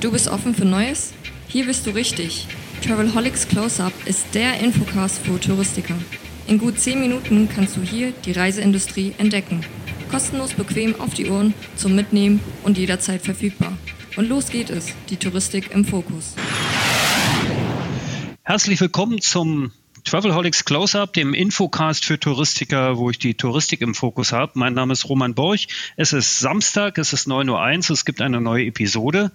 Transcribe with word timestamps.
Du 0.00 0.10
bist 0.10 0.28
offen 0.28 0.54
für 0.54 0.64
Neues? 0.64 1.12
Hier 1.46 1.66
bist 1.66 1.86
du 1.86 1.90
richtig. 1.90 2.46
Travelholics 2.82 3.46
Close-Up 3.46 3.92
ist 4.06 4.24
der 4.32 4.58
Infocast 4.60 5.18
für 5.18 5.38
Touristiker. 5.38 5.94
In 6.46 6.56
gut 6.56 6.80
10 6.80 6.98
Minuten 6.98 7.50
kannst 7.54 7.76
du 7.76 7.82
hier 7.82 8.12
die 8.24 8.32
Reiseindustrie 8.32 9.12
entdecken. 9.18 9.60
Kostenlos 10.10 10.54
bequem 10.54 10.98
auf 10.98 11.12
die 11.12 11.28
Ohren, 11.28 11.52
zum 11.76 11.94
Mitnehmen 11.94 12.40
und 12.62 12.78
jederzeit 12.78 13.20
verfügbar. 13.20 13.76
Und 14.16 14.30
los 14.30 14.48
geht 14.48 14.70
es, 14.70 14.94
die 15.10 15.18
Touristik 15.18 15.70
im 15.70 15.84
Fokus. 15.84 16.34
Herzlich 18.42 18.80
willkommen 18.80 19.20
zum 19.20 19.70
Travelholics 20.04 20.64
Close-Up, 20.64 21.12
dem 21.12 21.34
Infocast 21.34 22.06
für 22.06 22.18
Touristiker, 22.18 22.96
wo 22.96 23.10
ich 23.10 23.18
die 23.18 23.34
Touristik 23.34 23.82
im 23.82 23.94
Fokus 23.94 24.32
habe. 24.32 24.52
Mein 24.54 24.72
Name 24.72 24.94
ist 24.94 25.10
Roman 25.10 25.34
Borch. 25.34 25.68
Es 25.98 26.14
ist 26.14 26.38
Samstag, 26.38 26.96
es 26.96 27.12
ist 27.12 27.28
9.01 27.28 27.90
Uhr, 27.90 27.94
es 27.94 28.04
gibt 28.06 28.22
eine 28.22 28.40
neue 28.40 28.64
Episode. 28.64 29.30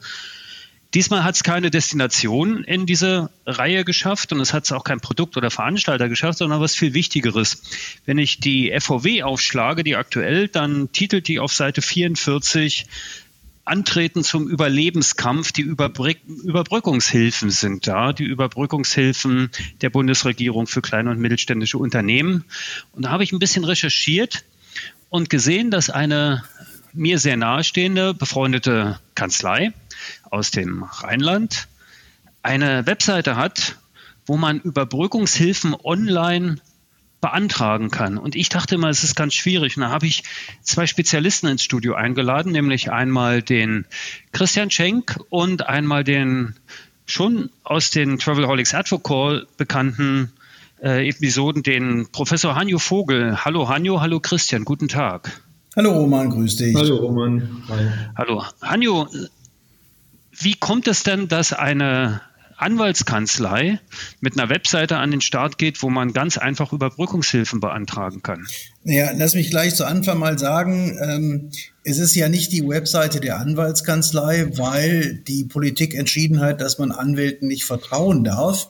Diesmal 0.95 1.25
hat 1.25 1.35
es 1.35 1.43
keine 1.43 1.71
Destination 1.71 2.63
in 2.63 2.85
diese 2.85 3.29
Reihe 3.45 3.83
geschafft 3.83 4.31
und 4.31 4.39
es 4.39 4.53
hat 4.53 4.63
es 4.63 4.71
auch 4.71 4.85
kein 4.85 5.01
Produkt 5.01 5.35
oder 5.35 5.51
Veranstalter 5.51 6.07
geschafft, 6.07 6.37
sondern 6.37 6.61
was 6.61 6.73
viel 6.73 6.93
Wichtigeres. 6.93 7.61
Wenn 8.05 8.17
ich 8.17 8.39
die 8.39 8.73
FOW 8.79 9.23
aufschlage, 9.23 9.83
die 9.83 9.97
aktuell, 9.97 10.47
dann 10.47 10.93
titelt 10.93 11.27
die 11.27 11.41
auf 11.41 11.53
Seite 11.53 11.81
44 11.81 12.87
Antreten 13.65 14.23
zum 14.23 14.47
Überlebenskampf. 14.47 15.51
Die 15.51 15.63
Überbrück 15.63 16.17
Überbrückungshilfen 16.27 17.49
sind 17.49 17.87
da, 17.87 18.13
die 18.13 18.23
Überbrückungshilfen 18.23 19.49
der 19.81 19.89
Bundesregierung 19.89 20.65
für 20.65 20.81
kleine 20.81 21.09
und 21.09 21.19
mittelständische 21.19 21.77
Unternehmen. 21.77 22.45
Und 22.93 23.03
da 23.03 23.09
habe 23.09 23.25
ich 23.25 23.33
ein 23.33 23.39
bisschen 23.39 23.65
recherchiert 23.65 24.45
und 25.09 25.29
gesehen, 25.29 25.71
dass 25.71 25.89
eine 25.89 26.45
mir 26.93 27.19
sehr 27.19 27.35
nahestehende, 27.35 28.13
befreundete 28.13 28.99
Kanzlei, 29.13 29.73
aus 30.29 30.51
dem 30.51 30.83
Rheinland 30.83 31.67
eine 32.43 32.85
Webseite 32.85 33.35
hat, 33.35 33.77
wo 34.25 34.37
man 34.37 34.59
Überbrückungshilfen 34.59 35.75
online 35.83 36.57
beantragen 37.21 37.89
kann. 37.89 38.17
Und 38.17 38.35
ich 38.35 38.49
dachte 38.49 38.75
immer, 38.75 38.89
es 38.89 39.03
ist 39.03 39.15
ganz 39.15 39.33
schwierig. 39.33 39.77
Und 39.77 39.81
da 39.81 39.89
habe 39.89 40.05
ich 40.05 40.23
zwei 40.61 40.85
Spezialisten 40.85 41.47
ins 41.47 41.63
Studio 41.63 41.95
eingeladen, 41.95 42.51
nämlich 42.51 42.91
einmal 42.91 43.41
den 43.41 43.85
Christian 44.31 44.69
Schenk 44.69 45.19
und 45.29 45.67
einmal 45.67 46.03
den 46.03 46.53
schon 47.07 47.49
aus 47.63 47.89
den 47.89 48.19
Travelholics 48.19 48.73
Advocall 48.73 49.47
bekannten 49.57 50.31
äh, 50.83 51.07
Episoden, 51.07 51.63
den 51.63 52.07
Professor 52.11 52.55
Hanjo 52.55 52.77
Vogel. 52.77 53.43
Hallo 53.43 53.69
Hanjo, 53.69 54.01
hallo 54.01 54.19
Christian, 54.19 54.65
guten 54.65 54.87
Tag. 54.87 55.41
Hallo 55.75 55.91
Roman, 55.91 56.29
grüß 56.29 56.55
dich. 56.57 56.75
Hallo 56.75 56.97
Roman. 56.97 57.63
Hi. 57.67 57.87
Hallo. 58.15 58.43
Hanjo, 58.61 59.07
wie 60.39 60.55
kommt 60.55 60.87
es 60.87 61.03
denn, 61.03 61.27
dass 61.27 61.53
eine 61.53 62.21
Anwaltskanzlei 62.57 63.79
mit 64.21 64.39
einer 64.39 64.49
Webseite 64.49 64.97
an 64.97 65.11
den 65.11 65.21
Start 65.21 65.57
geht, 65.57 65.81
wo 65.83 65.89
man 65.89 66.13
ganz 66.13 66.37
einfach 66.37 66.71
Überbrückungshilfen 66.71 67.59
beantragen 67.59 68.23
kann? 68.23 68.47
Ja, 68.83 69.11
lass 69.13 69.35
mich 69.35 69.49
gleich 69.49 69.75
zu 69.75 69.85
Anfang 69.85 70.19
mal 70.19 70.39
sagen, 70.39 70.97
ähm, 71.01 71.51
es 71.83 71.99
ist 71.99 72.15
ja 72.15 72.29
nicht 72.29 72.53
die 72.53 72.67
Webseite 72.67 73.19
der 73.19 73.39
Anwaltskanzlei, 73.39 74.57
weil 74.57 75.15
die 75.27 75.43
Politik 75.43 75.95
entschieden 75.95 76.39
hat, 76.39 76.61
dass 76.61 76.79
man 76.79 76.91
Anwälten 76.91 77.47
nicht 77.47 77.65
vertrauen 77.65 78.23
darf, 78.23 78.69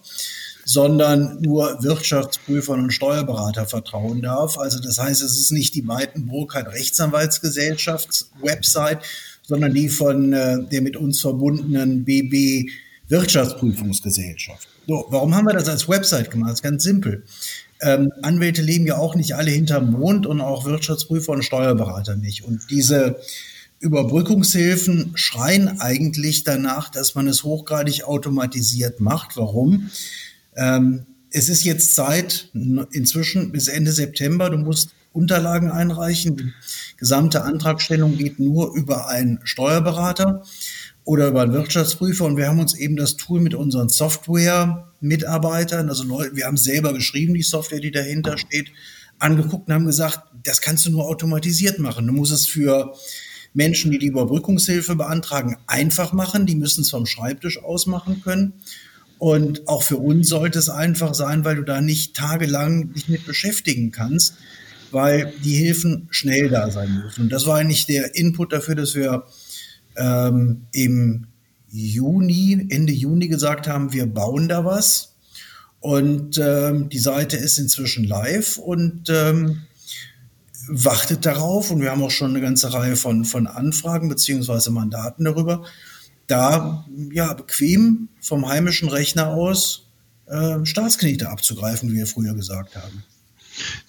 sondern 0.65 1.39
nur 1.41 1.83
Wirtschaftsprüfern 1.83 2.79
und 2.79 2.91
Steuerberater 2.91 3.67
vertrauen 3.67 4.23
darf. 4.23 4.57
Also 4.57 4.79
das 4.79 4.97
heißt, 4.97 5.21
es 5.21 5.37
ist 5.39 5.51
nicht 5.51 5.75
die 5.75 5.83
Breitenburg 5.83 6.55
Rechtsanwaltsgesellschafts 6.55 8.31
Website, 8.41 8.99
sondern 9.47 9.73
die 9.73 9.89
von 9.89 10.33
äh, 10.33 10.63
der 10.71 10.81
mit 10.81 10.97
uns 10.97 11.21
verbundenen 11.21 12.03
BB 12.03 12.69
Wirtschaftsprüfungsgesellschaft. 13.07 14.67
So, 14.87 15.05
warum 15.09 15.35
haben 15.35 15.45
wir 15.45 15.53
das 15.53 15.69
als 15.69 15.87
Website 15.87 16.31
gemacht? 16.31 16.51
Das 16.51 16.59
ist 16.59 16.63
ganz 16.63 16.83
simpel. 16.83 17.23
Ähm, 17.81 18.11
Anwälte 18.21 18.61
leben 18.61 18.85
ja 18.85 18.97
auch 18.97 19.15
nicht 19.15 19.35
alle 19.35 19.51
hinterm 19.51 19.91
Mond 19.91 20.25
und 20.25 20.41
auch 20.41 20.65
Wirtschaftsprüfer 20.65 21.33
und 21.33 21.43
Steuerberater 21.43 22.15
nicht. 22.15 22.43
Und 22.43 22.61
diese 22.69 23.17
Überbrückungshilfen 23.79 25.11
schreien 25.15 25.79
eigentlich 25.81 26.43
danach, 26.43 26.89
dass 26.89 27.15
man 27.15 27.27
es 27.27 27.43
hochgradig 27.43 28.03
automatisiert 28.03 29.01
macht. 29.01 29.37
Warum? 29.37 29.89
Ähm, 30.55 31.05
es 31.31 31.49
ist 31.49 31.65
jetzt 31.65 31.93
Zeit, 31.95 32.49
inzwischen 32.91 33.51
bis 33.51 33.67
Ende 33.67 33.91
September. 33.91 34.49
Du 34.49 34.57
musst 34.57 34.91
Unterlagen 35.15 35.71
einreichen. 35.71 36.35
Die 36.37 36.53
gesamte 36.97 37.43
Antragstellung 37.43 38.17
geht 38.17 38.39
nur 38.39 38.75
über 38.75 39.07
einen 39.07 39.39
Steuerberater 39.43 40.43
oder 41.05 41.27
über 41.29 41.43
einen 41.43 41.53
Wirtschaftsprüfer. 41.53 42.25
Und 42.25 42.35
wir 42.37 42.47
haben 42.47 42.59
uns 42.59 42.73
eben 42.73 42.97
das 42.97 43.15
Tool 43.15 43.39
mit 43.39 43.53
unseren 43.53 43.89
Software-Mitarbeitern, 43.89 45.87
also 45.89 46.03
Leute, 46.03 46.35
wir 46.35 46.45
haben 46.45 46.57
selber 46.57 46.93
geschrieben, 46.93 47.33
die 47.33 47.43
Software, 47.43 47.79
die 47.79 47.91
dahinter 47.91 48.37
steht, 48.37 48.71
angeguckt 49.19 49.67
und 49.67 49.73
haben 49.73 49.85
gesagt, 49.85 50.19
das 50.43 50.59
kannst 50.61 50.85
du 50.85 50.91
nur 50.91 51.05
automatisiert 51.05 51.79
machen. 51.79 52.05
Du 52.07 52.13
musst 52.13 52.33
es 52.33 52.45
für 52.45 52.93
Menschen, 53.53 53.91
die 53.91 53.99
die 53.99 54.07
Überbrückungshilfe 54.07 54.95
beantragen, 54.95 55.55
einfach 55.67 56.11
machen. 56.11 56.45
Die 56.45 56.55
müssen 56.55 56.81
es 56.81 56.89
vom 56.89 57.05
Schreibtisch 57.05 57.63
aus 57.63 57.85
machen 57.85 58.21
können. 58.21 58.53
Und 59.17 59.69
auch 59.69 59.83
für 59.83 59.95
uns 59.95 60.27
sollte 60.27 60.59
es 60.59 60.67
einfach 60.67 61.13
sein, 61.13 61.45
weil 61.45 61.55
du 61.55 61.63
da 61.63 61.79
nicht 61.79 62.17
tagelang 62.17 62.91
dich 62.91 63.07
mit 63.07 63.25
beschäftigen 63.25 63.91
kannst 63.91 64.35
weil 64.95 65.33
die 65.43 65.57
Hilfen 65.57 66.07
schnell 66.09 66.47
da 66.47 66.71
sein 66.71 67.01
müssen. 67.03 67.23
Und 67.23 67.29
das 67.29 67.45
war 67.45 67.57
eigentlich 67.57 67.85
der 67.85 68.15
Input 68.15 68.53
dafür, 68.53 68.75
dass 68.75 68.95
wir 68.95 69.25
ähm, 69.97 70.67
im 70.71 71.27
Juni, 71.67 72.65
Ende 72.69 72.93
Juni 72.93 73.27
gesagt 73.27 73.67
haben, 73.67 73.91
wir 73.91 74.05
bauen 74.05 74.47
da 74.47 74.63
was. 74.63 75.17
Und 75.81 76.37
ähm, 76.37 76.87
die 76.87 76.99
Seite 76.99 77.35
ist 77.35 77.57
inzwischen 77.57 78.05
live 78.05 78.57
und 78.57 79.09
ähm, 79.09 79.63
wartet 80.69 81.25
darauf. 81.25 81.71
Und 81.71 81.81
wir 81.81 81.91
haben 81.91 82.01
auch 82.01 82.09
schon 82.09 82.29
eine 82.29 82.39
ganze 82.39 82.71
Reihe 82.71 82.95
von, 82.95 83.25
von 83.25 83.47
Anfragen 83.47 84.07
beziehungsweise 84.07 84.71
Mandaten 84.71 85.25
darüber, 85.25 85.65
da 86.27 86.85
ja 87.11 87.33
bequem 87.33 88.07
vom 88.21 88.47
heimischen 88.47 88.87
Rechner 88.87 89.27
aus 89.31 89.89
äh, 90.27 90.65
Staatsknete 90.65 91.27
abzugreifen, 91.27 91.91
wie 91.91 91.97
wir 91.97 92.07
früher 92.07 92.33
gesagt 92.33 92.77
haben. 92.77 93.03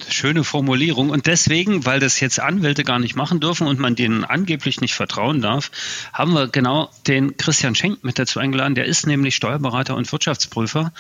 Schöne 0.09 0.45
Formulierung. 0.45 1.11
Und 1.11 1.27
deswegen, 1.27 1.85
weil 1.85 2.01
das 2.01 2.21
jetzt 2.21 2.41
Anwälte 2.41 2.85
gar 2.85 2.99
nicht 2.99 3.17
machen 3.17 3.41
dürfen 3.41 3.67
und 3.67 3.79
man 3.79 3.97
denen 3.97 4.25
angeblich 4.25 4.81
nicht 4.81 4.95
vertrauen 4.95 5.41
darf, 5.41 5.71
haben 6.13 6.33
wir 6.33 6.49
genau 6.49 6.91
den 7.07 7.37
Christian 7.37 7.75
Schenk 7.75 8.05
mit 8.05 8.19
dazu 8.19 8.39
eingeladen. 8.39 8.75
Der 8.75 8.87
ist 8.87 9.07
nämlich 9.07 9.37
Steuerberater 9.37 9.97
und 9.97 10.11
Wirtschaftsprüfer. 10.11 10.93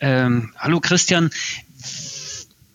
Ähm, 0.00 0.52
hallo 0.58 0.80
Christian. 0.80 1.30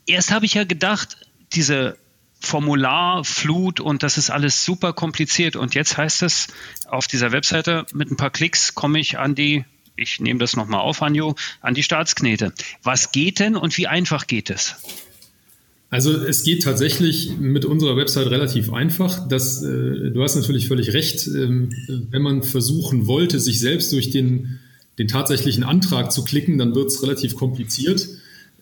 Erst 0.06 0.32
habe 0.32 0.46
ich 0.46 0.54
ja 0.54 0.64
gedacht, 0.64 1.18
diese 1.54 1.98
Formularflut 2.40 3.80
und 3.80 4.04
das 4.04 4.18
ist 4.18 4.30
alles 4.30 4.64
super 4.64 4.94
kompliziert. 4.94 5.56
Und 5.56 5.76
jetzt 5.76 5.98
heißt 5.98 6.24
es 6.24 6.48
auf 6.88 7.08
dieser 7.08 7.32
Webseite, 7.32 7.86
mit 7.94 8.12
ein 8.12 8.18
paar 8.18 8.30
Klicks 8.30 8.76
komme 8.76 9.00
ich 9.00 9.18
an 9.18 9.36
die 9.36 9.66
ich 9.98 10.20
nehme 10.20 10.40
das 10.40 10.56
nochmal 10.56 10.82
auf, 10.82 11.02
Anjo, 11.02 11.36
an 11.60 11.74
die 11.74 11.84
Staatsknete. 11.84 12.54
Was 12.84 13.12
geht 13.12 13.40
denn 13.40 13.56
und 13.56 13.78
wie 13.78 13.88
einfach 13.88 14.28
geht 14.28 14.50
es? 14.50 14.76
Also 15.90 16.12
es 16.12 16.44
geht 16.44 16.64
tatsächlich 16.64 17.38
mit 17.38 17.64
unserer 17.64 17.96
Website 17.96 18.28
relativ 18.28 18.74
einfach. 18.74 19.28
Das, 19.28 19.64
äh, 19.64 20.12
du 20.12 20.22
hast 20.22 20.36
natürlich 20.36 20.68
völlig 20.68 20.94
recht. 20.94 21.28
Ähm, 21.28 21.70
wenn 22.12 22.22
man 22.22 22.44
versuchen 22.44 23.08
wollte, 23.08 23.40
sich 23.40 23.60
selbst 23.60 23.94
durch 23.94 24.10
den, 24.10 24.60
den 25.00 25.08
tatsächlichen 25.08 25.64
Antrag 25.64 26.12
zu 26.12 26.26
klicken, 26.26 26.58
dann 26.58 26.76
wird 26.76 26.88
es 26.88 27.02
relativ 27.02 27.36
kompliziert. 27.36 28.10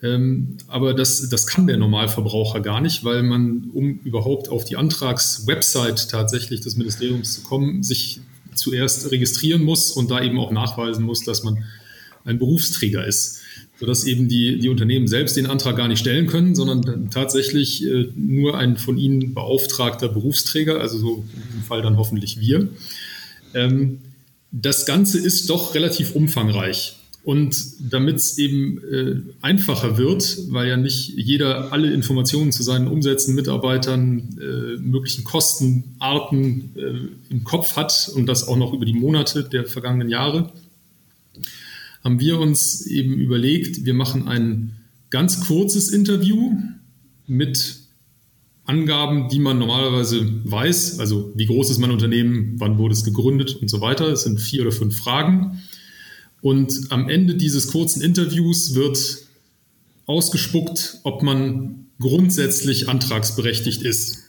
Ähm, 0.04 0.58
aber 0.68 0.94
das, 0.94 1.28
das 1.30 1.48
kann 1.48 1.66
der 1.66 1.78
Normalverbraucher 1.78 2.60
gar 2.60 2.80
nicht, 2.80 3.04
weil 3.04 3.24
man, 3.24 3.72
um 3.74 4.00
überhaupt 4.04 4.50
auf 4.50 4.64
die 4.64 4.76
Antragswebsite 4.76 6.08
tatsächlich 6.08 6.62
des 6.62 6.76
Ministeriums 6.76 7.34
zu 7.34 7.42
kommen, 7.42 7.82
sich 7.82 8.20
zuerst 8.54 9.12
registrieren 9.12 9.64
muss 9.64 9.92
und 9.92 10.12
da 10.12 10.22
eben 10.22 10.38
auch 10.40 10.52
nachweisen 10.52 11.04
muss, 11.04 11.24
dass 11.24 11.44
man 11.44 11.64
ein 12.24 12.38
Berufsträger 12.38 13.06
ist 13.06 13.40
sodass 13.80 14.06
eben 14.06 14.28
die, 14.28 14.60
die 14.60 14.70
Unternehmen 14.70 15.08
selbst 15.08 15.36
den 15.36 15.48
Antrag 15.48 15.76
gar 15.76 15.88
nicht 15.88 16.00
stellen 16.00 16.28
können, 16.28 16.56
sondern 16.56 17.10
tatsächlich 17.10 17.86
äh, 17.86 18.08
nur 18.16 18.58
ein 18.58 18.78
von 18.78 18.98
ihnen 18.98 19.34
beauftragter 19.34 20.08
Berufsträger, 20.08 20.80
also 20.80 20.98
so 20.98 21.26
diesem 21.48 21.64
Fall 21.64 21.82
dann 21.82 21.98
hoffentlich 21.98 22.40
wir. 22.40 22.70
Ähm, 23.54 24.00
das 24.52 24.86
Ganze 24.86 25.20
ist 25.20 25.50
doch 25.50 25.76
relativ 25.76 26.16
umfangreich. 26.16 26.96
Und 27.26 27.56
damit 27.92 28.18
es 28.18 28.38
eben 28.38 28.78
äh, 28.84 29.16
einfacher 29.42 29.98
wird, 29.98 30.38
weil 30.50 30.70
ja 30.70 30.78
nicht 30.78 31.10
jeder 31.16 31.74
alle 31.74 31.92
Informationen 31.92 32.52
zu 32.52 32.62
seinen 32.62 32.88
Umsätzen, 32.88 33.34
Mitarbeitern, 33.34 34.38
äh, 34.40 34.80
möglichen 34.80 35.24
Kostenarten 35.24 36.70
äh, 36.76 37.34
im 37.34 37.44
Kopf 37.44 37.78
hat 37.78 38.12
und 38.16 38.28
das 38.28 38.48
auch 38.48 38.58
noch 38.58 38.74
über 38.74 38.86
die 38.86 38.94
Monate 38.94 39.44
der 39.44 39.66
vergangenen 39.66 40.10
Jahre, 40.10 40.52
haben 42.06 42.20
wir 42.20 42.40
uns 42.40 42.86
eben 42.86 43.16
überlegt, 43.16 43.84
wir 43.84 43.96
machen 43.96 44.28
ein 44.28 44.78
ganz 45.10 45.48
kurzes 45.48 45.90
Interview 45.90 46.56
mit 47.26 47.78
Angaben, 48.66 49.28
die 49.30 49.40
man 49.40 49.58
normalerweise 49.58 50.28
weiß, 50.44 51.00
also 51.00 51.32
wie 51.36 51.48
groß 51.48 51.72
ist 51.72 51.80
mein 51.80 51.90
Unternehmen, 51.90 52.56
wann 52.60 52.78
wurde 52.78 52.94
es 52.94 53.04
gegründet 53.04 53.56
und 53.56 53.70
so 53.70 53.82
weiter. 53.82 54.08
Es 54.10 54.22
sind 54.22 54.40
vier 54.40 54.62
oder 54.62 54.72
fünf 54.72 54.96
Fragen. 54.96 55.64
Und 56.42 56.92
am 56.92 57.10
Ende 57.10 57.34
dieses 57.34 57.72
kurzen 57.72 58.04
Interviews 58.04 58.76
wird 58.76 59.26
ausgespuckt, 60.06 61.00
ob 61.04 61.24
man 61.24 61.88
grundsätzlich 62.00 62.88
antragsberechtigt 62.88 63.82
ist. 63.82 64.26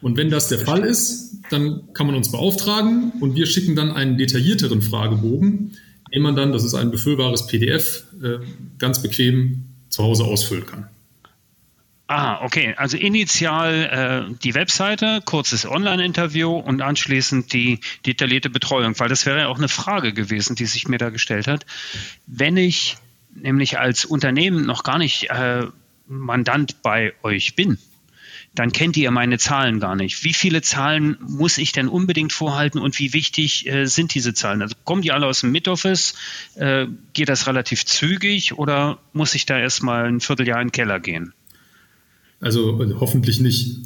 Und 0.00 0.16
wenn 0.16 0.28
das 0.28 0.48
der 0.48 0.58
Fall 0.58 0.84
ist, 0.84 1.36
dann 1.50 1.92
kann 1.92 2.08
man 2.08 2.16
uns 2.16 2.32
beauftragen 2.32 3.12
und 3.20 3.36
wir 3.36 3.46
schicken 3.46 3.76
dann 3.76 3.92
einen 3.92 4.18
detaillierteren 4.18 4.82
Fragebogen, 4.82 5.76
den 6.12 6.22
man 6.22 6.36
dann, 6.36 6.52
das 6.52 6.64
ist 6.64 6.74
ein 6.74 6.90
befüllbares 6.90 7.46
PDF, 7.46 8.04
äh, 8.22 8.38
ganz 8.78 9.02
bequem 9.02 9.64
zu 9.88 10.02
Hause 10.02 10.24
ausfüllen 10.24 10.66
kann. 10.66 10.88
Ah, 12.08 12.44
okay. 12.44 12.74
Also 12.76 12.98
initial 12.98 14.28
äh, 14.30 14.34
die 14.42 14.54
Webseite, 14.54 15.22
kurzes 15.24 15.64
Online-Interview 15.64 16.50
und 16.50 16.82
anschließend 16.82 17.52
die 17.54 17.80
detaillierte 18.04 18.50
Betreuung, 18.50 18.98
weil 18.98 19.08
das 19.08 19.24
wäre 19.24 19.38
ja 19.38 19.48
auch 19.48 19.56
eine 19.56 19.68
Frage 19.68 20.12
gewesen, 20.12 20.54
die 20.54 20.66
sich 20.66 20.88
mir 20.88 20.98
da 20.98 21.08
gestellt 21.08 21.46
hat. 21.46 21.64
Wenn 22.26 22.58
ich 22.58 22.96
nämlich 23.34 23.78
als 23.78 24.04
Unternehmen 24.04 24.66
noch 24.66 24.82
gar 24.82 24.98
nicht 24.98 25.30
äh, 25.30 25.66
Mandant 26.06 26.82
bei 26.82 27.14
euch 27.22 27.54
bin, 27.54 27.78
dann 28.54 28.72
kennt 28.72 28.96
ihr 28.96 29.10
meine 29.10 29.38
Zahlen 29.38 29.80
gar 29.80 29.96
nicht. 29.96 30.24
Wie 30.24 30.34
viele 30.34 30.60
Zahlen 30.60 31.16
muss 31.20 31.56
ich 31.58 31.72
denn 31.72 31.88
unbedingt 31.88 32.32
vorhalten 32.32 32.78
und 32.78 32.98
wie 32.98 33.12
wichtig 33.12 33.66
äh, 33.66 33.86
sind 33.86 34.14
diese 34.14 34.34
Zahlen? 34.34 34.60
Also 34.60 34.74
kommen 34.84 35.02
die 35.02 35.12
alle 35.12 35.26
aus 35.26 35.40
dem 35.40 35.52
Mid-Office? 35.52 36.14
Äh, 36.56 36.86
geht 37.14 37.28
das 37.28 37.46
relativ 37.46 37.86
zügig 37.86 38.58
oder 38.58 38.98
muss 39.12 39.34
ich 39.34 39.46
da 39.46 39.58
erstmal 39.58 40.06
ein 40.06 40.20
Vierteljahr 40.20 40.60
in 40.60 40.68
den 40.68 40.72
Keller 40.72 41.00
gehen? 41.00 41.32
Also, 42.40 42.76
also 42.76 43.00
hoffentlich 43.00 43.40
nicht. 43.40 43.78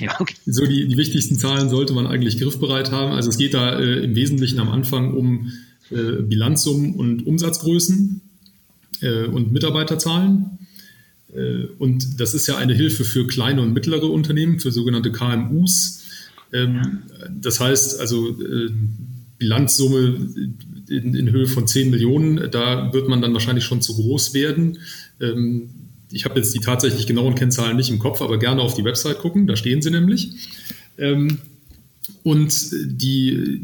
Ja, 0.00 0.16
okay. 0.20 0.34
so 0.46 0.64
die, 0.64 0.86
die 0.86 0.96
wichtigsten 0.96 1.36
Zahlen 1.36 1.68
sollte 1.68 1.92
man 1.92 2.06
eigentlich 2.06 2.38
griffbereit 2.38 2.92
haben. 2.92 3.12
Also 3.12 3.28
es 3.28 3.36
geht 3.36 3.52
da 3.52 3.78
äh, 3.78 4.04
im 4.04 4.14
Wesentlichen 4.14 4.58
am 4.60 4.70
Anfang 4.70 5.12
um 5.12 5.52
äh, 5.90 6.22
Bilanzsummen 6.22 6.94
und 6.94 7.26
Umsatzgrößen 7.26 8.22
äh, 9.02 9.26
und 9.26 9.52
Mitarbeiterzahlen. 9.52 10.58
Äh, 11.34 11.66
und 11.78 12.20
das 12.20 12.34
ist 12.34 12.46
ja 12.46 12.56
eine 12.56 12.74
Hilfe 12.74 13.04
für 13.04 13.26
kleine 13.26 13.62
und 13.62 13.72
mittlere 13.72 14.10
Unternehmen, 14.10 14.60
für 14.60 14.70
sogenannte 14.72 15.12
KMUs. 15.12 16.04
Ähm, 16.52 17.02
das 17.30 17.60
heißt 17.60 18.00
also 18.00 18.30
äh, 18.40 18.70
Bilanzsumme 19.38 20.28
in, 20.88 21.14
in, 21.14 21.30
Höhe 21.30 21.46
von 21.46 21.66
10 21.66 21.90
Millionen, 21.90 22.50
da 22.50 22.92
wird 22.92 23.08
man 23.08 23.20
dann 23.20 23.32
wahrscheinlich 23.32 23.64
schon 23.64 23.82
zu 23.82 23.94
groß 23.94 24.34
werden. 24.34 24.78
Ähm, 25.20 25.70
ich 26.10 26.24
habe 26.24 26.38
jetzt 26.38 26.54
die 26.54 26.60
tatsächlich 26.60 27.06
genauen 27.06 27.34
Kennzahlen 27.34 27.76
nicht 27.76 27.90
im 27.90 27.98
Kopf, 27.98 28.22
aber 28.22 28.38
gerne 28.38 28.62
auf 28.62 28.74
die 28.74 28.84
Website 28.84 29.18
gucken, 29.18 29.46
da 29.46 29.56
stehen 29.56 29.82
sie 29.82 29.90
nämlich. 29.90 30.30
Ähm, 30.96 31.38
und 32.22 32.70
die, 32.72 33.62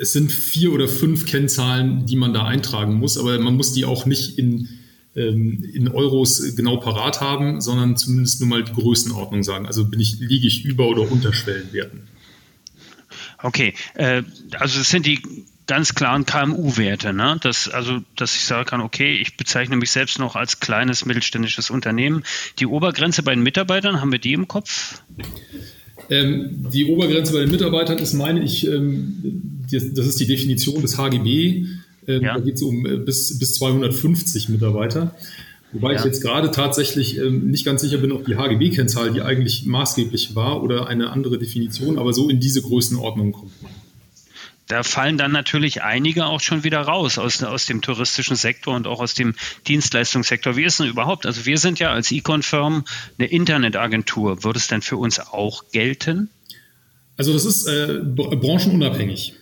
es 0.00 0.12
sind 0.12 0.30
vier 0.30 0.72
oder 0.72 0.88
fünf 0.88 1.26
Kennzahlen, 1.26 2.06
die 2.06 2.16
man 2.16 2.34
da 2.34 2.44
eintragen 2.44 2.94
muss, 2.94 3.16
aber 3.16 3.38
man 3.38 3.56
muss 3.56 3.72
die 3.72 3.84
auch 3.84 4.04
nicht 4.04 4.38
in 4.38 4.68
in 5.26 5.88
Euros 5.88 6.54
genau 6.54 6.76
parat 6.76 7.20
haben, 7.20 7.60
sondern 7.60 7.96
zumindest 7.96 8.40
nur 8.40 8.48
mal 8.48 8.64
die 8.64 8.72
Größenordnung 8.72 9.42
sagen. 9.42 9.66
Also 9.66 9.84
bin 9.84 10.00
ich, 10.00 10.18
liege 10.20 10.46
ich 10.46 10.64
über 10.64 10.88
oder 10.88 11.10
unter 11.10 11.32
Schwellenwerten. 11.32 12.02
Okay, 13.42 13.74
äh, 13.94 14.22
also 14.58 14.80
es 14.80 14.90
sind 14.90 15.06
die 15.06 15.20
ganz 15.68 15.94
klaren 15.94 16.24
KMU-Werte, 16.26 17.12
ne? 17.12 17.38
dass, 17.40 17.68
also, 17.68 18.00
dass 18.16 18.34
ich 18.34 18.44
sagen 18.44 18.64
kann, 18.64 18.80
okay, 18.80 19.16
ich 19.16 19.36
bezeichne 19.36 19.76
mich 19.76 19.90
selbst 19.90 20.18
noch 20.18 20.34
als 20.34 20.60
kleines 20.60 21.04
mittelständisches 21.04 21.70
Unternehmen. 21.70 22.24
Die 22.58 22.66
Obergrenze 22.66 23.22
bei 23.22 23.34
den 23.34 23.44
Mitarbeitern, 23.44 24.00
haben 24.00 24.10
wir 24.10 24.18
die 24.18 24.32
im 24.32 24.48
Kopf? 24.48 25.02
Ähm, 26.10 26.66
die 26.72 26.86
Obergrenze 26.86 27.32
bei 27.34 27.40
den 27.40 27.50
Mitarbeitern 27.50 27.98
ist, 27.98 28.14
meine 28.14 28.42
ich, 28.42 28.66
ähm, 28.66 29.62
das, 29.70 29.92
das 29.92 30.06
ist 30.06 30.20
die 30.20 30.26
Definition 30.26 30.80
des 30.80 30.96
HGB. 30.96 31.66
Ähm, 32.08 32.22
ja. 32.22 32.34
Da 32.34 32.40
geht 32.40 32.54
es 32.54 32.62
um 32.62 32.84
äh, 32.86 32.96
bis, 32.96 33.38
bis 33.38 33.54
250 33.54 34.48
Mitarbeiter. 34.48 35.14
Wobei 35.72 35.92
ja. 35.92 35.98
ich 35.98 36.04
jetzt 36.04 36.22
gerade 36.22 36.50
tatsächlich 36.50 37.18
ähm, 37.18 37.50
nicht 37.50 37.64
ganz 37.66 37.82
sicher 37.82 37.98
bin, 37.98 38.10
ob 38.12 38.24
die 38.24 38.36
HGB-Kennzahl 38.36 39.12
die 39.12 39.20
eigentlich 39.20 39.66
maßgeblich 39.66 40.34
war 40.34 40.62
oder 40.62 40.88
eine 40.88 41.10
andere 41.10 41.38
Definition, 41.38 41.98
aber 41.98 42.14
so 42.14 42.30
in 42.30 42.40
diese 42.40 42.62
Größenordnung 42.62 43.32
kommt 43.32 43.62
man. 43.62 43.70
Da 44.66 44.82
fallen 44.82 45.16
dann 45.16 45.32
natürlich 45.32 45.82
einige 45.82 46.26
auch 46.26 46.40
schon 46.40 46.62
wieder 46.62 46.80
raus 46.80 47.18
aus, 47.18 47.42
aus 47.42 47.64
dem 47.64 47.80
touristischen 47.80 48.36
Sektor 48.36 48.76
und 48.76 48.86
auch 48.86 49.00
aus 49.00 49.14
dem 49.14 49.34
Dienstleistungssektor. 49.66 50.56
Wie 50.56 50.64
ist 50.64 50.80
denn 50.80 50.88
überhaupt? 50.88 51.24
Also 51.24 51.46
wir 51.46 51.56
sind 51.56 51.78
ja 51.78 51.90
als 51.90 52.12
Econ-Firm 52.12 52.84
eine 53.18 53.28
Internetagentur. 53.28 54.44
Würde 54.44 54.58
es 54.58 54.68
denn 54.68 54.82
für 54.82 54.98
uns 54.98 55.20
auch 55.20 55.70
gelten? 55.72 56.28
Also 57.16 57.32
das 57.32 57.46
ist 57.46 57.66
äh, 57.66 58.00
branchenunabhängig. 58.04 59.37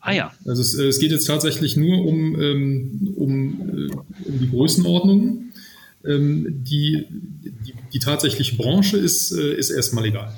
Ah 0.00 0.12
ja. 0.12 0.32
Also 0.46 0.62
es, 0.62 0.74
es 0.74 0.98
geht 0.98 1.10
jetzt 1.10 1.26
tatsächlich 1.26 1.76
nur 1.76 2.06
um, 2.06 2.40
ähm, 2.40 3.14
um, 3.16 3.60
äh, 3.60 4.28
um 4.28 4.38
die 4.38 4.48
Größenordnung. 4.48 5.44
Ähm, 6.06 6.64
die, 6.64 7.06
die, 7.10 7.74
die, 7.92 7.98
tatsächliche 7.98 8.56
Branche 8.56 8.96
ist, 8.96 9.32
äh, 9.32 9.54
ist 9.54 9.68
erstmal 9.68 10.06
egal. 10.06 10.34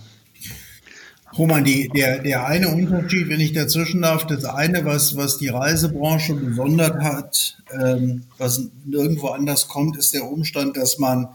Roman, 1.38 1.64
die, 1.64 1.88
der, 1.88 2.19
der 2.19 2.47
eine 2.47 2.69
Unterschied, 2.69 3.29
wenn 3.29 3.41
ich 3.41 3.53
dazwischen 3.53 4.03
darf, 4.03 4.26
das 4.26 4.44
eine, 4.44 4.85
was, 4.85 5.17
was 5.17 5.38
die 5.38 5.49
Reisebranche 5.49 6.35
besonders 6.35 6.97
hat, 7.03 7.56
ähm, 7.73 8.25
was 8.38 8.69
nirgendwo 8.85 9.29
anders 9.29 9.69
kommt, 9.69 9.97
ist 9.97 10.12
der 10.12 10.31
Umstand, 10.31 10.76
dass 10.76 10.99
man 10.99 11.29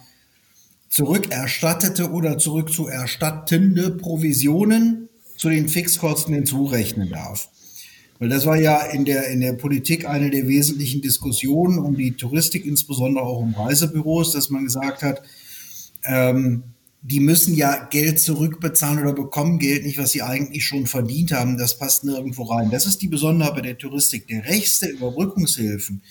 zurückerstattete 0.89 2.11
oder 2.11 2.37
zurück 2.37 2.71
zu 2.71 2.87
erstattende 2.87 3.91
Provisionen 3.91 5.09
zu 5.37 5.49
den 5.49 5.69
Fixkosten 5.69 6.33
hinzurechnen 6.33 7.09
darf. 7.09 7.49
Weil 8.19 8.29
das 8.29 8.45
war 8.45 8.57
ja 8.57 8.81
in 8.81 9.05
der, 9.05 9.27
in 9.27 9.41
der 9.41 9.53
Politik 9.53 10.07
eine 10.07 10.29
der 10.31 10.47
wesentlichen 10.47 11.01
Diskussionen 11.01 11.79
um 11.79 11.95
die 11.95 12.13
Touristik, 12.13 12.65
insbesondere 12.65 13.25
auch 13.25 13.39
um 13.39 13.53
Reisebüros, 13.53 14.33
dass 14.33 14.49
man 14.49 14.63
gesagt 14.63 15.03
hat, 15.03 15.21
ähm, 16.03 16.63
die 17.01 17.19
müssen 17.19 17.53
ja 17.53 17.87
Geld 17.89 18.19
zurückbezahlen 18.19 18.99
oder 18.99 19.13
bekommen 19.13 19.59
Geld 19.59 19.85
nicht, 19.85 19.97
was 19.97 20.11
sie 20.11 20.23
eigentlich 20.23 20.65
schon 20.65 20.87
verdient 20.87 21.31
haben. 21.31 21.57
Das 21.57 21.77
passt 21.77 22.03
nirgendwo 22.03 22.43
rein. 22.43 22.71
Das 22.71 22.85
ist 22.85 23.01
die 23.01 23.07
Besonderheit 23.07 23.55
bei 23.55 23.61
der 23.61 23.77
Touristik. 23.77 24.27
Der 24.27 24.45
Rechts 24.45 24.79
der 24.79 24.91
Überbrückungshilfen 24.91 26.01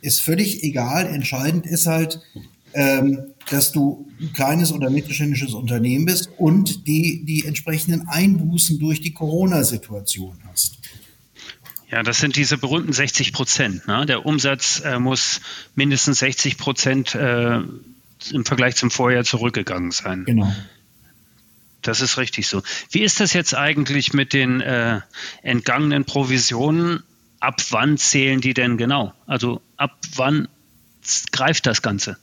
ist 0.00 0.20
völlig 0.20 0.62
egal. 0.62 1.06
Entscheidend 1.06 1.66
ist 1.66 1.86
halt, 1.86 2.20
ähm, 2.74 3.32
dass 3.50 3.72
du 3.72 4.06
ein 4.20 4.32
kleines 4.32 4.72
oder 4.72 4.90
mittelständisches 4.90 5.54
Unternehmen 5.54 6.04
bist 6.04 6.30
und 6.36 6.86
die, 6.86 7.24
die 7.24 7.44
entsprechenden 7.44 8.06
Einbußen 8.06 8.78
durch 8.78 9.00
die 9.00 9.14
Corona-Situation 9.14 10.36
hast. 10.46 10.78
Ja, 11.90 12.02
das 12.02 12.18
sind 12.18 12.36
diese 12.36 12.58
berühmten 12.58 12.92
60 12.92 13.32
Prozent. 13.32 13.86
Ne? 13.86 14.04
Der 14.04 14.26
Umsatz 14.26 14.82
äh, 14.84 14.98
muss 14.98 15.40
mindestens 15.74 16.18
60 16.18 16.58
Prozent 16.58 17.14
äh, 17.14 17.60
im 18.32 18.44
Vergleich 18.44 18.76
zum 18.76 18.90
Vorjahr 18.90 19.24
zurückgegangen 19.24 19.90
sein. 19.90 20.24
Genau. 20.24 20.52
Das 21.82 22.00
ist 22.00 22.18
richtig 22.18 22.48
so. 22.48 22.62
Wie 22.90 23.02
ist 23.02 23.20
das 23.20 23.32
jetzt 23.32 23.54
eigentlich 23.54 24.12
mit 24.12 24.32
den 24.32 24.60
äh, 24.60 25.00
entgangenen 25.42 26.04
Provisionen? 26.04 27.02
Ab 27.40 27.62
wann 27.70 27.96
zählen 27.96 28.40
die 28.40 28.52
denn 28.52 28.76
genau? 28.76 29.14
Also 29.26 29.62
ab 29.76 29.96
wann 30.16 30.48
greift 31.30 31.66
das 31.66 31.80
Ganze? 31.80 32.18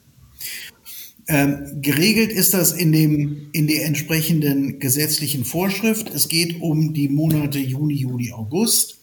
Ähm, 1.27 1.81
geregelt 1.81 2.31
ist 2.31 2.53
das 2.53 2.73
in, 2.73 2.91
dem, 2.91 3.47
in 3.51 3.65
der 3.65 3.85
entsprechenden 3.85 4.79
gesetzlichen 4.79 5.45
Vorschrift. 5.45 6.13
Es 6.13 6.27
geht 6.27 6.61
um 6.61 6.93
die 6.93 7.09
Monate 7.09 7.57
Juni, 7.57 7.95
Juli, 7.95 8.31
August. 8.31 8.99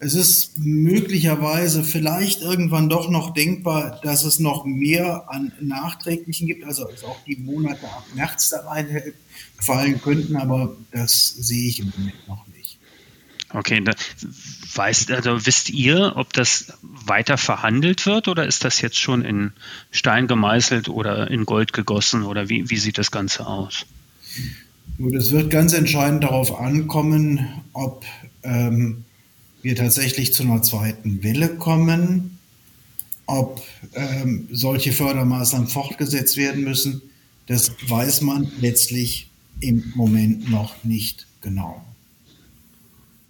Es 0.00 0.14
ist 0.14 0.58
möglicherweise 0.58 1.82
vielleicht 1.82 2.40
irgendwann 2.40 2.88
doch 2.88 3.10
noch 3.10 3.34
denkbar, 3.34 4.00
dass 4.04 4.24
es 4.24 4.38
noch 4.38 4.64
mehr 4.64 5.24
an 5.28 5.50
Nachträglichen 5.60 6.46
gibt, 6.46 6.64
also 6.64 6.84
auch 6.84 7.18
die 7.26 7.36
Monate 7.36 7.84
ab 7.84 8.04
März 8.14 8.50
da 8.50 8.60
reinfallen 8.60 10.00
könnten, 10.00 10.36
aber 10.36 10.76
das 10.92 11.28
sehe 11.28 11.68
ich 11.68 11.80
im 11.80 11.92
Moment 11.96 12.28
noch 12.28 12.46
nicht. 12.46 12.78
Okay, 13.50 13.82
da 13.82 13.92
weiß, 14.74 15.10
also 15.10 15.46
wisst 15.46 15.70
ihr, 15.70 16.12
ob 16.14 16.32
das 16.32 16.74
weiter 16.82 17.36
verhandelt 17.36 18.06
wird 18.06 18.28
oder 18.28 18.46
ist 18.46 18.64
das 18.64 18.80
jetzt 18.80 18.98
schon 18.98 19.24
in 19.24 19.52
Stein 19.90 20.28
gemeißelt 20.28 20.88
oder 20.88 21.28
in 21.28 21.44
Gold 21.44 21.72
gegossen 21.72 22.22
oder 22.22 22.48
wie, 22.48 22.70
wie 22.70 22.76
sieht 22.76 22.98
das 22.98 23.10
Ganze 23.10 23.46
aus? 23.46 23.86
es 25.12 25.30
wird 25.30 25.50
ganz 25.50 25.72
entscheidend 25.74 26.24
darauf 26.24 26.58
ankommen, 26.58 27.48
ob 27.72 28.04
ähm, 28.42 29.04
wir 29.62 29.76
tatsächlich 29.76 30.32
zu 30.32 30.42
einer 30.42 30.62
zweiten 30.62 31.22
Welle 31.22 31.56
kommen, 31.56 32.38
ob 33.26 33.62
ähm, 33.94 34.48
solche 34.50 34.92
Fördermaßnahmen 34.92 35.68
fortgesetzt 35.68 36.36
werden 36.36 36.64
müssen, 36.64 37.02
das 37.46 37.72
weiß 37.86 38.22
man 38.22 38.50
letztlich 38.60 39.28
im 39.60 39.92
Moment 39.94 40.50
noch 40.50 40.84
nicht 40.84 41.26
genau. 41.40 41.84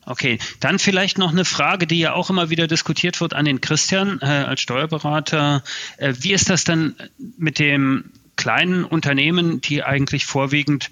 Okay, 0.04 0.38
dann 0.60 0.78
vielleicht 0.78 1.18
noch 1.18 1.32
eine 1.32 1.44
Frage, 1.44 1.86
die 1.86 1.98
ja 1.98 2.14
auch 2.14 2.30
immer 2.30 2.48
wieder 2.48 2.66
diskutiert 2.66 3.20
wird 3.20 3.34
an 3.34 3.44
den 3.44 3.60
Christian 3.60 4.20
äh, 4.22 4.24
als 4.24 4.62
Steuerberater. 4.62 5.62
Äh, 5.98 6.14
wie 6.20 6.32
ist 6.32 6.48
das 6.48 6.64
dann 6.64 6.96
mit 7.36 7.58
dem 7.58 8.04
kleinen 8.36 8.84
Unternehmen, 8.84 9.60
die 9.60 9.82
eigentlich 9.82 10.24
vorwiegend 10.24 10.90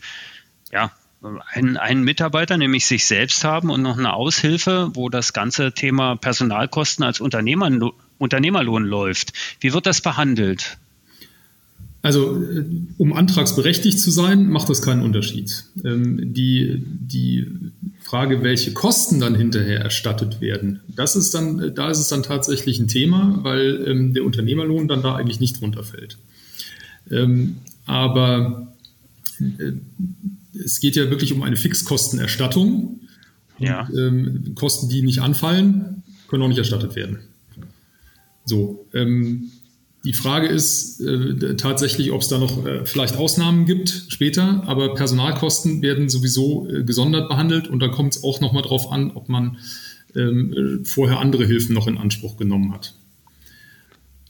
ja, 0.70 0.92
einen, 1.52 1.76
einen 1.76 2.02
Mitarbeiter, 2.02 2.56
nämlich 2.56 2.86
sich 2.86 3.06
selbst 3.06 3.44
haben 3.44 3.70
und 3.70 3.82
noch 3.82 3.98
eine 3.98 4.12
Aushilfe, 4.12 4.90
wo 4.94 5.08
das 5.08 5.32
ganze 5.32 5.72
Thema 5.72 6.16
Personalkosten 6.16 7.04
als 7.04 7.20
Unternehmer, 7.20 7.92
Unternehmerlohn 8.18 8.84
läuft. 8.84 9.32
Wie 9.60 9.72
wird 9.72 9.86
das 9.86 10.00
behandelt? 10.00 10.78
Also, 12.06 12.40
äh, 12.40 12.64
um 12.98 13.14
antragsberechtigt 13.14 13.98
zu 13.98 14.12
sein, 14.12 14.48
macht 14.48 14.68
das 14.68 14.80
keinen 14.80 15.02
Unterschied. 15.02 15.64
Ähm, 15.84 16.34
die, 16.34 16.84
die 16.84 17.46
Frage, 18.00 18.44
welche 18.44 18.72
Kosten 18.72 19.18
dann 19.18 19.34
hinterher 19.34 19.80
erstattet 19.80 20.40
werden, 20.40 20.80
das 20.86 21.16
ist 21.16 21.34
dann, 21.34 21.74
da 21.74 21.90
ist 21.90 21.98
es 21.98 22.06
dann 22.06 22.22
tatsächlich 22.22 22.78
ein 22.78 22.86
Thema, 22.86 23.40
weil 23.42 23.84
ähm, 23.88 24.14
der 24.14 24.24
Unternehmerlohn 24.24 24.86
dann 24.86 25.02
da 25.02 25.16
eigentlich 25.16 25.40
nicht 25.40 25.60
runterfällt. 25.60 26.16
Ähm, 27.10 27.56
aber 27.86 28.72
äh, 29.40 29.72
es 30.64 30.80
geht 30.80 30.96
ja 30.96 31.10
wirklich 31.10 31.32
um 31.32 31.42
eine 31.42 31.56
Fixkostenerstattung. 31.56 33.00
Ja. 33.58 33.86
Und, 33.86 33.98
ähm, 33.98 34.52
Kosten, 34.54 34.88
die 34.88 35.02
nicht 35.02 35.20
anfallen, 35.20 36.02
können 36.28 36.42
auch 36.42 36.48
nicht 36.48 36.58
erstattet 36.58 36.94
werden. 36.96 37.20
So, 38.44 38.86
ähm, 38.94 39.50
die 40.04 40.12
Frage 40.12 40.46
ist 40.46 41.00
äh, 41.00 41.56
tatsächlich, 41.56 42.12
ob 42.12 42.20
es 42.20 42.28
da 42.28 42.38
noch 42.38 42.64
äh, 42.64 42.86
vielleicht 42.86 43.16
Ausnahmen 43.16 43.64
gibt 43.64 44.04
später, 44.08 44.62
aber 44.66 44.94
Personalkosten 44.94 45.82
werden 45.82 46.08
sowieso 46.08 46.68
äh, 46.68 46.84
gesondert 46.84 47.28
behandelt 47.28 47.66
und 47.66 47.80
da 47.80 47.88
kommt 47.88 48.14
es 48.14 48.22
auch 48.22 48.40
nochmal 48.40 48.62
drauf 48.62 48.92
an, 48.92 49.10
ob 49.10 49.28
man 49.28 49.58
ähm, 50.14 50.82
vorher 50.84 51.18
andere 51.18 51.44
Hilfen 51.44 51.74
noch 51.74 51.88
in 51.88 51.98
Anspruch 51.98 52.36
genommen 52.36 52.72
hat. 52.72 52.94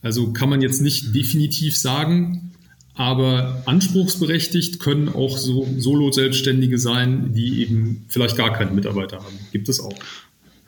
Also 0.01 0.33
kann 0.33 0.49
man 0.49 0.61
jetzt 0.61 0.81
nicht 0.81 1.13
definitiv 1.15 1.77
sagen, 1.77 2.53
aber 2.97 3.61
anspruchsberechtigt 3.65 4.79
können 4.79 5.07
auch 5.09 5.37
so 5.37 5.67
Solo-Selbstständige 5.77 6.79
sein, 6.79 7.33
die 7.33 7.61
eben 7.61 8.05
vielleicht 8.09 8.35
gar 8.35 8.51
keinen 8.53 8.75
Mitarbeiter 8.75 9.17
haben. 9.17 9.39
Gibt 9.51 9.69
es 9.69 9.79
auch. 9.79 9.93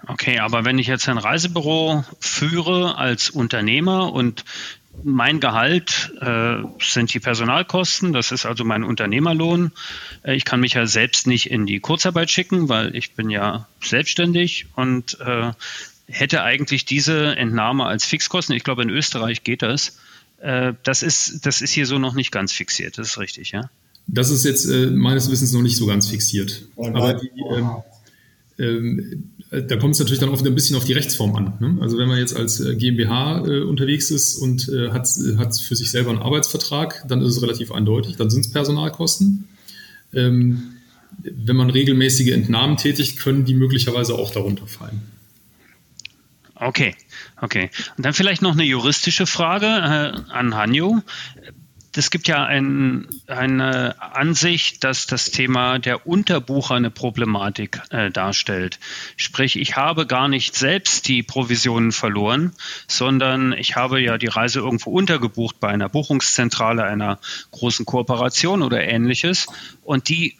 Okay, 0.07 0.39
aber 0.39 0.63
wenn 0.63 0.79
ich 0.79 0.88
jetzt 0.88 1.09
ein 1.09 1.17
Reisebüro 1.17 2.05
führe 2.19 2.98
als 2.98 3.29
Unternehmer 3.29 4.13
und 4.13 4.45
mein 5.03 5.39
Gehalt 5.39 6.12
äh, 6.21 6.57
sind 6.79 7.13
die 7.13 7.19
Personalkosten, 7.19 8.13
das 8.13 8.31
ist 8.31 8.45
also 8.45 8.63
mein 8.63 8.83
Unternehmerlohn. 8.83 9.71
Äh, 10.24 10.36
ich 10.36 10.45
kann 10.45 10.59
mich 10.59 10.74
ja 10.74 10.86
selbst 10.86 11.27
nicht 11.27 11.50
in 11.50 11.65
die 11.65 11.79
Kurzarbeit 11.79 12.29
schicken, 12.29 12.69
weil 12.69 12.95
ich 12.95 13.13
bin 13.13 13.29
ja 13.29 13.67
selbstständig 13.81 14.67
und 14.75 15.19
äh, 15.19 15.51
hätte 16.07 16.43
eigentlich 16.43 16.86
diese 16.86 17.36
Entnahme 17.36 17.86
als 17.86 18.05
Fixkosten. 18.05 18.55
Ich 18.55 18.63
glaube, 18.63 18.81
in 18.81 18.89
Österreich 18.89 19.43
geht 19.43 19.62
das. 19.62 20.00
Äh, 20.41 20.74
das, 20.84 21.03
ist, 21.03 21.46
das 21.46 21.62
ist 21.62 21.72
hier 21.72 21.86
so 21.86 22.00
noch 22.00 22.13
nicht 22.13 22.31
ganz 22.31 22.53
fixiert, 22.53 22.98
das 22.98 23.10
ist 23.10 23.17
richtig, 23.17 23.51
ja? 23.51 23.69
Das 24.08 24.31
ist 24.31 24.43
jetzt 24.43 24.65
äh, 24.65 24.88
meines 24.88 25.29
Wissens 25.29 25.53
noch 25.53 25.62
nicht 25.62 25.77
so 25.77 25.86
ganz 25.86 26.08
fixiert. 26.08 26.65
Aber 26.77 27.13
die, 27.13 27.29
ähm, 27.55 27.69
ähm, 28.58 29.29
da 29.51 29.77
kommt 29.77 29.93
es 29.93 30.00
natürlich 30.00 30.19
dann 30.19 30.29
auch 30.29 30.39
wieder 30.39 30.51
ein 30.51 30.55
bisschen 30.55 30.75
auf 30.75 30.84
die 30.84 30.93
Rechtsform 30.93 31.36
an. 31.36 31.53
Ne? 31.60 31.77
Also 31.81 31.98
wenn 31.98 32.08
man 32.08 32.17
jetzt 32.17 32.36
als 32.36 32.60
äh, 32.60 32.75
GmbH 32.75 33.46
äh, 33.46 33.62
unterwegs 33.62 34.12
ist 34.12 34.38
und 34.38 34.69
äh, 34.69 34.89
hat, 34.89 35.08
hat 35.38 35.58
für 35.58 35.75
sich 35.75 35.89
selber 35.89 36.10
einen 36.10 36.19
Arbeitsvertrag, 36.19 37.05
dann 37.08 37.22
ist 37.22 37.36
es 37.36 37.41
relativ 37.41 37.72
eindeutig, 37.72 38.17
dann 38.17 38.29
sind 38.29 38.41
es 38.41 38.51
Personalkosten. 38.51 39.48
Ähm, 40.13 40.74
wenn 41.24 41.55
man 41.55 41.69
regelmäßige 41.69 42.29
Entnahmen 42.29 42.77
tätigt, 42.77 43.19
können 43.19 43.46
die 43.46 43.53
möglicherweise 43.53 44.15
auch 44.15 44.31
darunter 44.31 44.67
fallen. 44.67 45.01
Okay, 46.55 46.93
okay. 47.41 47.69
Und 47.97 48.05
dann 48.05 48.13
vielleicht 48.13 48.41
noch 48.41 48.53
eine 48.53 48.63
juristische 48.63 49.25
Frage 49.25 49.65
äh, 49.67 50.31
an 50.31 50.55
Hanjo 50.55 51.01
es 51.95 52.11
gibt 52.11 52.27
ja 52.27 52.45
ein, 52.45 53.07
eine 53.27 53.95
Ansicht, 53.99 54.83
dass 54.83 55.07
das 55.07 55.31
Thema 55.31 55.79
der 55.79 56.05
Unterbucher 56.05 56.75
eine 56.75 56.91
Problematik 56.91 57.81
äh, 57.89 58.11
darstellt. 58.11 58.79
Sprich, 59.17 59.57
ich 59.57 59.75
habe 59.75 60.05
gar 60.05 60.27
nicht 60.27 60.55
selbst 60.55 61.07
die 61.07 61.23
Provisionen 61.23 61.91
verloren, 61.91 62.53
sondern 62.88 63.53
ich 63.53 63.75
habe 63.75 63.99
ja 64.01 64.17
die 64.17 64.27
Reise 64.27 64.59
irgendwo 64.59 64.91
untergebucht 64.91 65.59
bei 65.59 65.69
einer 65.69 65.89
Buchungszentrale 65.89 66.83
einer 66.83 67.19
großen 67.51 67.85
Kooperation 67.85 68.61
oder 68.61 68.81
ähnliches. 68.81 69.47
Und 69.83 70.09
die 70.09 70.38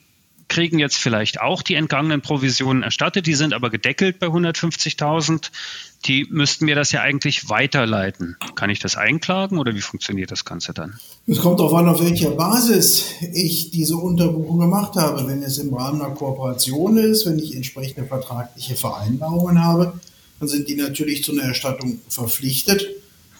kriegen 0.50 0.79
jetzt 0.79 0.98
vielleicht 0.98 1.39
auch 1.39 1.62
die 1.62 1.75
entgangenen 1.75 2.22
Provisionen 2.22 2.84
erstattet, 2.84 3.25
die 3.27 3.36
sind 3.36 3.53
aber 3.53 3.70
gedeckelt 3.70 4.20
bei 4.20 4.27
150.000 4.27 5.50
die 6.06 6.27
müssten 6.29 6.65
mir 6.65 6.75
das 6.75 6.91
ja 6.91 7.01
eigentlich 7.01 7.50
weiterleiten. 7.50 8.38
Kann 8.56 8.70
ich 8.70 8.79
das 8.79 8.96
einklagen 8.96 9.60
oder 9.60 9.75
wie 9.75 9.82
funktioniert 9.82 10.32
das 10.32 10.46
Ganze 10.46 10.74
dann? 10.74 11.00
Es 11.27 11.39
kommt 11.39 11.60
darauf 11.60 11.74
an, 11.74 11.89
auf 11.89 12.01
welcher 12.01 12.32
Basis 12.32 13.06
ich 13.34 13.72
diese 13.72 13.98
Unterbuchung 13.98 14.60
gemacht 14.60 14.96
habe. 14.96 15.27
Wenn 15.27 15.44
es 15.44 15.58
im 15.58 15.74
Rahmen 15.74 16.01
einer 16.01 16.13
Kooperation 16.13 16.98
ist, 16.98 17.25
wenn 17.25 17.39
ich 17.39 17.56
entsprechende 17.56 18.08
vertragliche 18.08 18.75
Vereinbarungen 18.75 19.63
habe, 19.63 19.94
dann 20.39 20.48
sind 20.48 20.70
die 20.70 20.75
natürlich 20.75 21.24
zu 21.24 21.34
einer 21.34 21.44
Erstattung 21.44 22.00
verpflichtet. 22.08 22.88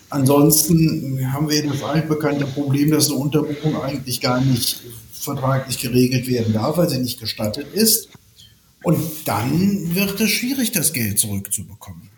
Ansonsten 0.10 1.20
haben 1.32 1.50
wir 1.50 1.66
das 1.66 1.84
altbekannte 1.84 2.46
Problem, 2.46 2.92
dass 2.92 3.10
eine 3.10 3.20
Unterbuchung 3.20 3.82
eigentlich 3.82 4.20
gar 4.20 4.42
nicht 4.42 4.82
vertraglich 5.20 5.80
geregelt 5.80 6.28
werden 6.28 6.54
darf, 6.54 6.78
weil 6.78 6.90
sie 6.90 7.00
nicht 7.00 7.20
gestattet 7.20 7.74
ist. 7.74 8.10
Und 8.84 9.00
dann 9.26 9.94
wird 9.96 10.20
es 10.22 10.32
schwierig, 10.32 10.72
das 10.72 10.94
Geld 10.94 11.20
zurückzubekommen. 11.20 12.10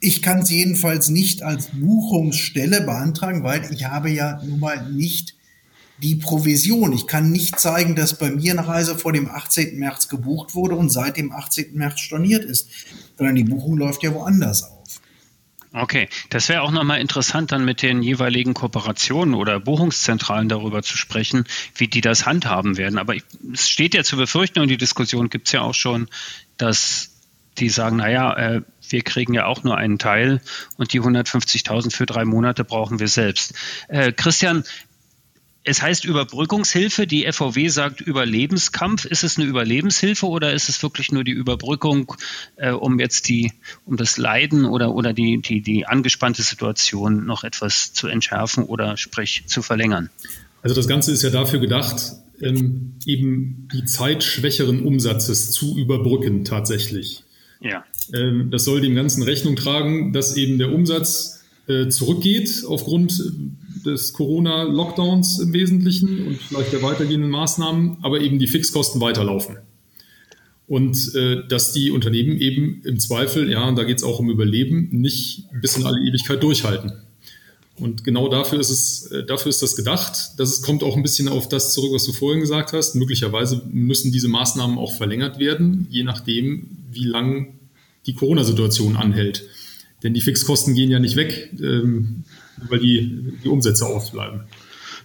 Ich 0.00 0.20
kann 0.20 0.40
es 0.40 0.50
jedenfalls 0.50 1.08
nicht 1.08 1.42
als 1.42 1.68
Buchungsstelle 1.72 2.82
beantragen, 2.82 3.42
weil 3.42 3.70
ich 3.72 3.84
habe 3.84 4.10
ja 4.10 4.42
nun 4.44 4.60
mal 4.60 4.90
nicht 4.90 5.34
die 6.02 6.16
Provision. 6.16 6.92
Ich 6.92 7.06
kann 7.06 7.30
nicht 7.30 7.58
zeigen, 7.58 7.94
dass 7.94 8.18
bei 8.18 8.30
mir 8.30 8.52
eine 8.52 8.66
Reise 8.66 8.98
vor 8.98 9.12
dem 9.12 9.30
18. 9.30 9.78
März 9.78 10.08
gebucht 10.08 10.54
wurde 10.54 10.74
und 10.74 10.90
seit 10.90 11.16
dem 11.16 11.32
18. 11.32 11.74
März 11.74 12.00
storniert 12.00 12.44
ist, 12.44 12.68
sondern 13.16 13.36
die 13.36 13.44
Buchung 13.44 13.76
läuft 13.76 14.02
ja 14.02 14.12
woanders 14.12 14.64
auf. 14.64 14.73
Okay, 15.76 16.08
das 16.30 16.48
wäre 16.48 16.62
auch 16.62 16.70
nochmal 16.70 17.00
interessant, 17.00 17.50
dann 17.50 17.64
mit 17.64 17.82
den 17.82 18.00
jeweiligen 18.00 18.54
Kooperationen 18.54 19.34
oder 19.34 19.58
Buchungszentralen 19.58 20.48
darüber 20.48 20.84
zu 20.84 20.96
sprechen, 20.96 21.46
wie 21.74 21.88
die 21.88 22.00
das 22.00 22.26
handhaben 22.26 22.76
werden. 22.76 22.96
Aber 22.96 23.16
ich, 23.16 23.24
es 23.52 23.68
steht 23.68 23.92
ja 23.94 24.04
zu 24.04 24.16
befürchten 24.16 24.60
und 24.60 24.68
die 24.68 24.76
Diskussion 24.76 25.30
gibt 25.30 25.48
es 25.48 25.52
ja 25.52 25.62
auch 25.62 25.74
schon, 25.74 26.08
dass 26.58 27.10
die 27.58 27.68
sagen, 27.68 27.96
naja, 27.96 28.36
äh, 28.36 28.62
wir 28.88 29.02
kriegen 29.02 29.34
ja 29.34 29.46
auch 29.46 29.64
nur 29.64 29.76
einen 29.76 29.98
Teil 29.98 30.40
und 30.76 30.92
die 30.92 31.00
150.000 31.00 31.92
für 31.92 32.06
drei 32.06 32.24
Monate 32.24 32.62
brauchen 32.62 33.00
wir 33.00 33.08
selbst. 33.08 33.54
Äh, 33.88 34.12
Christian, 34.12 34.62
es 35.64 35.80
heißt 35.80 36.04
Überbrückungshilfe, 36.04 37.06
die 37.06 37.24
FVW 37.24 37.68
sagt 37.68 38.02
Überlebenskampf. 38.02 39.06
Ist 39.06 39.24
es 39.24 39.38
eine 39.38 39.46
Überlebenshilfe 39.46 40.26
oder 40.26 40.52
ist 40.52 40.68
es 40.68 40.82
wirklich 40.82 41.10
nur 41.10 41.24
die 41.24 41.32
Überbrückung, 41.32 42.14
äh, 42.56 42.70
um 42.70 43.00
jetzt 43.00 43.28
die, 43.28 43.52
um 43.86 43.96
das 43.96 44.18
Leiden 44.18 44.66
oder, 44.66 44.94
oder 44.94 45.14
die, 45.14 45.40
die, 45.40 45.62
die 45.62 45.86
angespannte 45.86 46.42
Situation 46.42 47.24
noch 47.24 47.44
etwas 47.44 47.94
zu 47.94 48.08
entschärfen 48.08 48.64
oder 48.64 48.98
sprich 48.98 49.44
zu 49.46 49.62
verlängern? 49.62 50.10
Also 50.62 50.76
das 50.76 50.86
Ganze 50.86 51.12
ist 51.12 51.22
ja 51.22 51.30
dafür 51.30 51.60
gedacht, 51.60 52.12
ähm, 52.42 52.96
eben 53.06 53.68
die 53.72 53.86
Zeit 53.86 54.22
schwächeren 54.22 54.84
Umsatzes 54.84 55.50
zu 55.50 55.78
überbrücken 55.78 56.44
tatsächlich. 56.44 57.24
Ja. 57.60 57.84
Ähm, 58.12 58.50
das 58.50 58.64
soll 58.64 58.82
dem 58.82 58.94
Ganzen 58.94 59.22
Rechnung 59.22 59.56
tragen, 59.56 60.12
dass 60.12 60.36
eben 60.36 60.58
der 60.58 60.72
Umsatz 60.72 61.43
äh, 61.66 61.88
zurückgeht 61.88 62.64
aufgrund 62.66 63.22
des 63.84 64.12
Corona-Lockdowns 64.12 65.40
im 65.40 65.52
Wesentlichen 65.52 66.26
und 66.26 66.36
vielleicht 66.36 66.72
der 66.72 66.82
weitergehenden 66.82 67.30
Maßnahmen, 67.30 67.98
aber 68.02 68.20
eben 68.20 68.38
die 68.38 68.46
Fixkosten 68.46 69.00
weiterlaufen. 69.00 69.58
Und 70.66 71.14
äh, 71.14 71.46
dass 71.46 71.72
die 71.72 71.90
Unternehmen 71.90 72.38
eben 72.38 72.82
im 72.84 72.98
Zweifel, 72.98 73.50
ja, 73.50 73.68
und 73.68 73.76
da 73.76 73.84
geht 73.84 73.98
es 73.98 74.04
auch 74.04 74.18
um 74.18 74.30
Überleben, 74.30 74.88
nicht 74.92 75.44
bis 75.60 75.76
in 75.76 75.84
alle 75.84 76.00
Ewigkeit 76.00 76.42
durchhalten. 76.42 76.92
Und 77.76 78.04
genau 78.04 78.28
dafür 78.28 78.60
ist 78.60 78.70
es, 78.70 79.06
äh, 79.10 79.24
dafür 79.24 79.50
ist 79.50 79.62
das 79.62 79.76
gedacht. 79.76 80.38
Das 80.38 80.62
kommt 80.62 80.82
auch 80.82 80.96
ein 80.96 81.02
bisschen 81.02 81.28
auf 81.28 81.48
das 81.48 81.72
zurück, 81.72 81.92
was 81.92 82.04
du 82.04 82.12
vorhin 82.12 82.40
gesagt 82.40 82.72
hast. 82.72 82.94
Möglicherweise 82.94 83.62
müssen 83.70 84.12
diese 84.12 84.28
Maßnahmen 84.28 84.78
auch 84.78 84.92
verlängert 84.92 85.38
werden, 85.38 85.86
je 85.90 86.04
nachdem, 86.04 86.68
wie 86.90 87.04
lang 87.04 87.58
die 88.06 88.14
Corona-Situation 88.14 88.96
anhält. 88.96 89.44
Denn 90.04 90.14
die 90.14 90.20
Fixkosten 90.20 90.74
gehen 90.74 90.90
ja 90.90 91.00
nicht 91.00 91.16
weg, 91.16 91.50
ähm, 91.60 92.24
weil 92.68 92.78
die, 92.78 93.32
die 93.42 93.48
Umsätze 93.48 93.86
ausbleiben. 93.86 94.42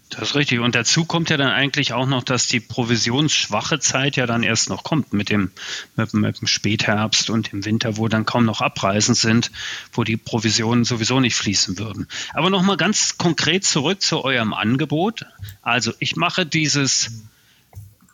Das 0.09 0.29
ist 0.29 0.35
richtig. 0.35 0.59
Und 0.59 0.73
dazu 0.73 1.05
kommt 1.05 1.29
ja 1.29 1.37
dann 1.37 1.51
eigentlich 1.51 1.93
auch 1.93 2.07
noch, 2.07 2.23
dass 2.23 2.47
die 2.47 2.59
provisionsschwache 2.59 3.79
Zeit 3.79 4.15
ja 4.15 4.25
dann 4.25 4.41
erst 4.41 4.69
noch 4.69 4.83
kommt 4.83 5.13
mit 5.13 5.29
dem, 5.29 5.51
mit, 5.95 6.13
mit 6.13 6.41
dem 6.41 6.47
Spätherbst 6.47 7.29
und 7.29 7.53
im 7.53 7.63
Winter, 7.63 7.95
wo 7.97 8.07
dann 8.07 8.25
kaum 8.25 8.45
noch 8.45 8.61
Abreisen 8.61 9.13
sind, 9.13 9.51
wo 9.93 10.03
die 10.03 10.17
Provisionen 10.17 10.83
sowieso 10.83 11.19
nicht 11.19 11.35
fließen 11.35 11.77
würden. 11.77 12.07
Aber 12.33 12.49
nochmal 12.49 12.77
ganz 12.77 13.17
konkret 13.17 13.63
zurück 13.63 14.01
zu 14.01 14.23
eurem 14.23 14.53
Angebot. 14.53 15.25
Also 15.61 15.93
ich 15.99 16.15
mache 16.15 16.45
dieses 16.45 17.11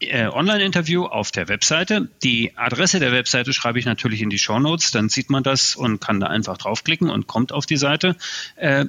äh, 0.09 0.27
Online-Interview 0.27 1.05
auf 1.05 1.31
der 1.31 1.47
Webseite. 1.47 2.09
Die 2.23 2.51
Adresse 2.55 2.99
der 2.99 3.11
Webseite 3.11 3.53
schreibe 3.53 3.79
ich 3.79 3.85
natürlich 3.85 4.21
in 4.21 4.29
die 4.29 4.39
Show 4.39 4.59
Notes, 4.59 4.91
dann 4.91 5.09
sieht 5.09 5.29
man 5.29 5.43
das 5.43 5.75
und 5.75 6.01
kann 6.01 6.19
da 6.19 6.27
einfach 6.27 6.57
draufklicken 6.57 7.09
und 7.09 7.27
kommt 7.27 7.51
auf 7.51 7.65
die 7.65 7.77
Seite. 7.77 8.15
Äh, 8.55 8.85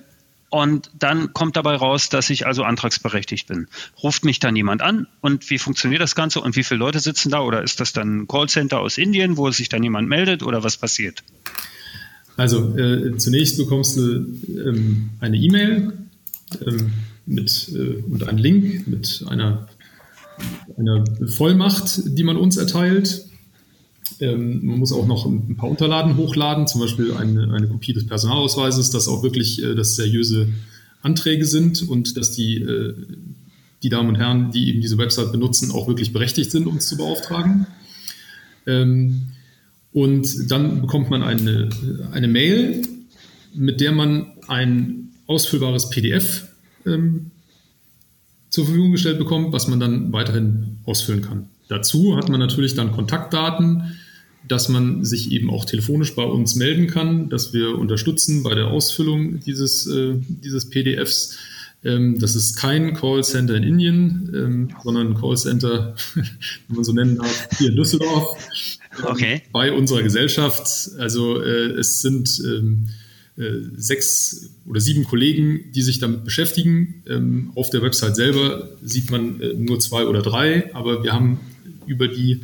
und 0.49 0.91
dann 0.99 1.33
kommt 1.33 1.57
dabei 1.57 1.75
raus, 1.75 2.09
dass 2.09 2.31
ich 2.31 2.47
also 2.47 2.63
antragsberechtigt 2.63 3.49
bin. 3.49 3.67
Ruft 4.03 4.25
mich 4.25 4.39
dann 4.39 4.55
jemand 4.55 4.81
an 4.81 5.07
und 5.21 5.51
wie 5.51 5.59
funktioniert 5.59 6.01
das 6.01 6.15
Ganze 6.15 6.41
und 6.41 6.57
wie 6.57 6.63
viele 6.63 6.79
Leute 6.79 7.01
sitzen 7.01 7.31
da 7.31 7.41
oder 7.41 7.63
ist 7.63 7.81
das 7.81 7.93
dann 7.93 8.21
ein 8.21 8.29
Callcenter 8.29 8.81
aus 8.81 8.97
Indien, 8.97 9.37
wo 9.37 9.51
sich 9.51 9.69
dann 9.69 9.83
jemand 9.83 10.09
meldet 10.09 10.43
oder 10.43 10.63
was 10.63 10.77
passiert? 10.77 11.23
Also 12.37 12.77
äh, 12.77 13.17
zunächst 13.17 13.57
bekommst 13.59 13.97
du 13.97 14.03
ähm, 14.03 15.11
eine 15.21 15.37
E-Mail 15.37 15.93
ähm, 16.65 16.93
äh, 17.29 18.03
und 18.09 18.29
einen 18.29 18.39
Link 18.39 18.87
mit 18.87 19.25
einer, 19.29 19.69
einer 20.77 21.05
Vollmacht, 21.27 22.03
die 22.05 22.25
man 22.25 22.37
uns 22.37 22.57
erteilt. 22.57 23.27
Ähm, 24.21 24.65
man 24.65 24.79
muss 24.79 24.93
auch 24.93 25.07
noch 25.07 25.27
ein 25.27 25.57
paar 25.57 25.69
Unterlagen 25.69 26.17
hochladen, 26.17 26.67
zum 26.67 26.81
Beispiel 26.81 27.13
eine, 27.15 27.53
eine 27.53 27.69
Kopie 27.69 27.93
des 27.93 28.07
Personalausweises, 28.07 28.91
dass 28.91 29.09
auch 29.09 29.23
wirklich 29.23 29.63
äh, 29.63 29.75
das 29.75 29.97
seriöse 29.97 30.49
Anträge 31.03 31.45
sind 31.45 31.83
und 31.89 32.17
dass 32.17 32.33
die, 32.33 32.57
äh, 32.61 32.95
die 33.83 33.89
Damen 33.89 34.09
und 34.09 34.17
Herren, 34.17 34.51
die 34.53 34.69
eben 34.69 34.81
diese 34.81 34.99
Website 34.99 35.33
benutzen, 35.33 35.71
auch 35.71 35.89
wirklich 35.89 36.13
berechtigt 36.13 36.51
sind, 36.51 36.67
uns 36.67 36.89
zu 36.89 36.97
beauftragen. 36.97 37.67
Ähm, 38.67 39.33
und 39.93 40.51
dann 40.51 40.83
bekommt 40.83 41.11
man 41.11 41.23
eine, 41.23 41.71
eine 42.13 42.29
Mail, 42.29 42.83
mit 43.55 43.81
der 43.81 43.93
man 43.93 44.27
ein 44.47 45.15
ausfüllbares 45.27 45.91
PDF 45.91 46.47
ähm, 46.85 47.31
zur 48.57 48.65
Verfügung 48.65 48.93
gestellt 48.93 49.19
bekommt, 49.19 49.53
was 49.53 49.69
man 49.69 49.79
dann 49.79 50.15
weiterhin 50.15 50.79
ausfüllen 50.87 51.21
kann. 51.21 51.51
Dazu 51.69 52.17
hat 52.17 52.31
man 52.31 52.41
natürlich 52.41 52.75
dann 52.75 52.91
Kontaktdaten, 52.91 53.99
dass 54.49 54.71
man 54.71 55.05
sich 55.05 55.31
eben 55.31 55.51
auch 55.51 55.67
telefonisch 55.67 56.15
bei 56.15 56.23
uns 56.23 56.55
melden 56.55 56.87
kann, 56.87 57.29
dass 57.29 57.53
wir 57.53 57.77
unterstützen 57.77 58.43
bei 58.43 58.55
der 58.55 58.69
Ausfüllung 58.69 59.41
dieses, 59.41 59.87
äh, 59.87 60.15
dieses 60.43 60.71
PDFs. 60.71 61.37
Ähm, 61.85 62.19
das 62.19 62.35
ist 62.35 62.57
kein 62.57 62.95
Callcenter 62.95 63.57
in 63.57 63.63
Indien, 63.63 64.33
ähm, 64.35 64.69
sondern 64.83 65.09
ein 65.09 65.15
Callcenter, 65.17 65.95
wenn 66.15 66.77
man 66.77 66.85
so 66.85 66.95
nennen 66.95 67.17
darf, 67.17 67.49
hier 67.59 67.69
in 67.69 67.77
Düsseldorf. 67.77 68.39
Okay. 69.03 69.43
Bei 69.53 69.71
unserer 69.71 70.03
Gesellschaft. 70.03 70.93
Also 70.99 71.43
äh, 71.43 71.73
es 71.73 72.01
sind 72.01 72.41
ähm, 72.43 72.87
äh, 72.87 73.06
sechs 73.77 74.51
oder 74.67 74.81
sieben 74.81 75.05
Kollegen, 75.05 75.73
die 75.73 75.83
sich 75.83 75.99
damit 75.99 76.25
beschäftigen. 76.25 77.03
Ähm, 77.07 77.53
auf 77.55 77.69
der 77.69 77.83
Website 77.83 78.17
selber 78.17 78.71
sieht 78.83 79.11
man 79.11 79.41
äh, 79.41 79.53
nur 79.55 79.79
zwei 79.79 80.07
oder 80.07 80.23
drei, 80.23 80.75
aber 80.75 81.03
wir 81.05 81.13
haben 81.13 81.41
über 81.87 82.09
die 82.09 82.41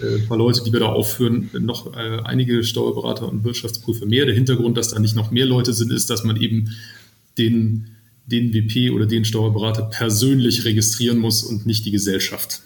äh, 0.00 0.18
paar 0.26 0.38
Leute, 0.38 0.62
die 0.64 0.72
wir 0.72 0.80
da 0.80 0.86
aufführen, 0.86 1.50
noch 1.58 1.94
äh, 1.94 2.20
einige 2.24 2.62
Steuerberater 2.64 3.28
und 3.28 3.44
Wirtschaftsprüfer 3.44 4.06
mehr. 4.06 4.26
Der 4.26 4.34
Hintergrund, 4.34 4.76
dass 4.76 4.88
da 4.88 4.98
nicht 4.98 5.16
noch 5.16 5.30
mehr 5.30 5.46
Leute 5.46 5.72
sind, 5.72 5.92
ist, 5.92 6.08
dass 6.08 6.24
man 6.24 6.40
eben 6.40 6.70
den, 7.36 7.88
den 8.26 8.54
WP 8.54 8.90
oder 8.90 9.06
den 9.06 9.24
Steuerberater 9.24 9.82
persönlich 9.82 10.64
registrieren 10.64 11.18
muss 11.18 11.42
und 11.42 11.66
nicht 11.66 11.84
die 11.84 11.90
Gesellschaft. 11.90 12.62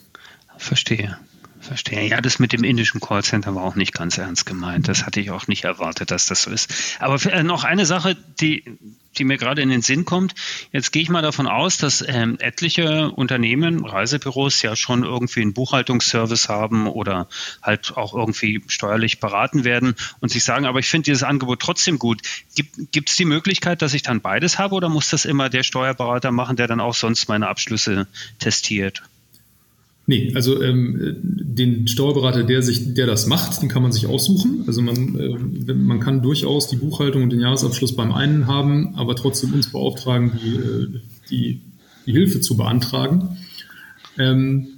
Verstehe. 0.59 1.17
Verstehe. 1.67 2.09
Ja, 2.09 2.21
das 2.21 2.39
mit 2.39 2.53
dem 2.53 2.65
indischen 2.65 3.01
Callcenter 3.01 3.55
war 3.55 3.65
auch 3.65 3.75
nicht 3.75 3.93
ganz 3.93 4.19
ernst 4.19 4.47
gemeint. 4.47 4.89
Das 4.89 5.05
hatte 5.05 5.21
ich 5.21 5.31
auch 5.31 5.49
nicht 5.49 5.65
erwartet, 5.65 6.11
dass 6.11 6.27
das 6.27 6.43
so 6.43 6.51
ist. 6.51 6.73
Aber 7.01 7.23
äh, 7.27 7.43
noch 7.43 7.65
eine 7.65 7.87
Sache, 7.87 8.17
die, 8.41 8.65
die 9.19 9.25
mir 9.25 9.37
gerade 9.37 9.63
in 9.63 9.69
den 9.69 9.83
Sinn 9.83 10.05
kommt. 10.05 10.35
Jetzt 10.73 10.93
gehe 10.93 11.03
ich 11.03 11.09
mal 11.09 11.23
davon 11.23 11.47
aus, 11.47 11.79
dass 11.79 12.05
ähm, 12.07 12.37
etliche 12.39 13.11
Unternehmen, 13.11 13.85
Reisebüros 13.85 14.63
ja 14.63 14.77
schon 14.77 15.03
irgendwie 15.03 15.43
einen 15.43 15.55
Buchhaltungsservice 15.55 16.49
haben 16.49 16.87
oder 16.87 17.29
halt 17.63 17.97
auch 17.97 18.15
irgendwie 18.15 18.63
steuerlich 18.69 19.21
beraten 19.21 19.65
werden 19.65 19.95
und 20.21 20.31
sich 20.31 20.45
sagen, 20.45 20.67
aber 20.67 20.79
ich 20.79 20.89
finde 20.89 21.07
dieses 21.07 21.23
Angebot 21.23 21.61
trotzdem 21.61 21.99
gut. 21.99 22.23
Gibt 22.55 23.11
es 23.11 23.17
die 23.17 23.25
Möglichkeit, 23.25 23.83
dass 23.83 23.95
ich 23.95 24.03
dann 24.03 24.21
beides 24.21 24.59
habe 24.59 24.75
oder 24.75 24.89
muss 24.89 25.11
das 25.11 25.25
immer 25.25 25.49
der 25.49 25.63
Steuerberater 25.63 26.31
machen, 26.31 26.57
der 26.57 26.69
dann 26.69 26.81
auch 26.81 26.95
sonst 26.95 27.29
meine 27.29 27.49
Abschlüsse 27.49 28.07
testiert? 28.39 29.03
Nee, 30.09 30.33
also 30.37 30.63
ähm, 30.63 31.17
den 31.21 31.89
Steuerberater, 31.89 32.45
der 32.45 32.63
sich, 32.63 32.95
der 32.95 33.07
das 33.07 33.27
macht, 33.27 33.61
den 33.61 33.69
kann 33.69 33.83
man 33.83 33.91
sich 33.91 34.07
aussuchen. 34.07 34.63
Also 34.67 34.81
man, 34.81 35.19
äh, 35.19 35.75
man 35.75 35.99
kann 35.99 36.23
durchaus 36.23 36.69
die 36.69 36.77
Buchhaltung 36.77 37.25
und 37.25 37.31
den 37.31 37.41
Jahresabschluss 37.41 37.97
beim 37.97 38.13
einen 38.13 38.47
haben, 38.47 38.95
aber 38.95 39.17
trotzdem 39.17 39.53
uns 39.53 39.73
beauftragen, 39.73 40.33
die, 40.41 40.55
äh, 40.55 41.01
die, 41.31 41.61
die 42.07 42.13
Hilfe 42.13 42.41
zu 42.41 42.57
beantragen. 42.57 43.37
Ähm, 44.17 44.69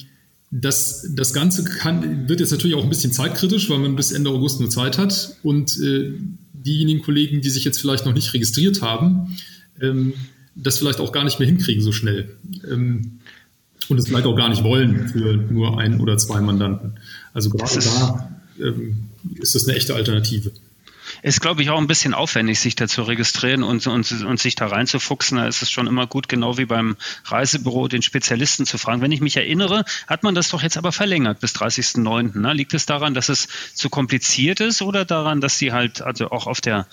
das, 0.51 1.11
das 1.14 1.35
Ganze 1.35 1.62
kann, 1.64 2.27
wird 2.27 2.41
jetzt 2.41 2.53
natürlich 2.53 2.77
auch 2.77 2.83
ein 2.83 2.88
bisschen 2.88 3.12
zeitkritisch, 3.12 3.69
weil 3.69 3.79
man 3.79 3.97
bis 3.97 4.12
Ende 4.12 4.31
August 4.31 4.61
nur 4.61 4.71
Zeit 4.71 4.97
hat. 4.97 5.37
Und 5.43 5.79
äh, 5.79 6.11
diejenigen 6.55 7.03
Kollegen, 7.03 7.43
die 7.43 7.51
sich 7.51 7.64
jetzt 7.64 7.79
vielleicht 7.79 8.07
noch 8.07 8.14
nicht 8.14 8.33
registriert 8.33 8.81
haben, 8.81 9.37
ähm, 9.81 10.14
das 10.55 10.79
vielleicht 10.79 11.01
auch 11.01 11.12
gar 11.12 11.25
nicht 11.25 11.38
mehr 11.38 11.47
hinkriegen 11.47 11.83
so 11.83 11.93
schnell. 11.93 12.31
Ähm, 12.69 13.17
und 13.88 13.98
es 13.98 14.09
vielleicht 14.09 14.27
auch 14.27 14.37
gar 14.37 14.48
nicht 14.48 14.64
wollen 14.64 15.09
für 15.09 15.35
nur 15.35 15.79
ein 15.79 16.01
oder 16.01 16.18
zwei 16.18 16.40
Mandanten. 16.40 16.94
Also 17.33 17.51
gerade 17.51 17.79
da 17.79 18.31
ähm, 18.61 19.09
ist 19.38 19.55
das 19.55 19.66
eine 19.66 19.77
echte 19.77 19.94
Alternative. 19.94 20.53
Ist, 21.22 21.40
glaube 21.40 21.62
ich, 21.62 21.70
auch 21.70 21.79
ein 21.79 21.87
bisschen 21.87 22.14
aufwendig, 22.14 22.61
sich 22.61 22.77
da 22.77 22.87
zu 22.87 23.03
registrieren 23.03 23.62
und, 23.62 23.87
und, 23.87 24.11
und 24.24 24.38
sich 24.38 24.55
da 24.55 24.66
reinzufuchsen. 24.66 25.38
Da 25.38 25.48
ist 25.48 25.62
es 25.62 25.70
schon 25.70 25.87
immer 25.87 26.07
gut, 26.07 26.29
genau 26.29 26.59
wie 26.59 26.66
beim 26.66 26.96
Reisebüro, 27.24 27.88
den 27.88 28.03
Spezialisten 28.03 28.66
zu 28.66 28.79
fragen. 28.79 29.01
Wenn 29.01 29.12
ich 29.12 29.20
mich 29.20 29.37
erinnere, 29.37 29.85
hat 30.07 30.22
man 30.22 30.35
das 30.35 30.51
doch 30.51 30.62
jetzt 30.62 30.77
aber 30.77 30.92
verlängert 30.92 31.40
bis 31.40 31.55
30.09. 31.57 32.38
Ne? 32.38 32.53
Liegt 32.53 32.74
es 32.74 32.87
daran, 32.87 33.14
dass 33.14 33.29
es 33.29 33.48
zu 33.74 33.88
kompliziert 33.88 34.61
ist 34.61 34.83
oder 34.83 35.05
daran, 35.05 35.40
dass 35.40 35.59
sie 35.59 35.72
halt 35.72 36.03
also 36.03 36.31
auch 36.31 36.46
auf 36.46 36.61
der 36.61 36.87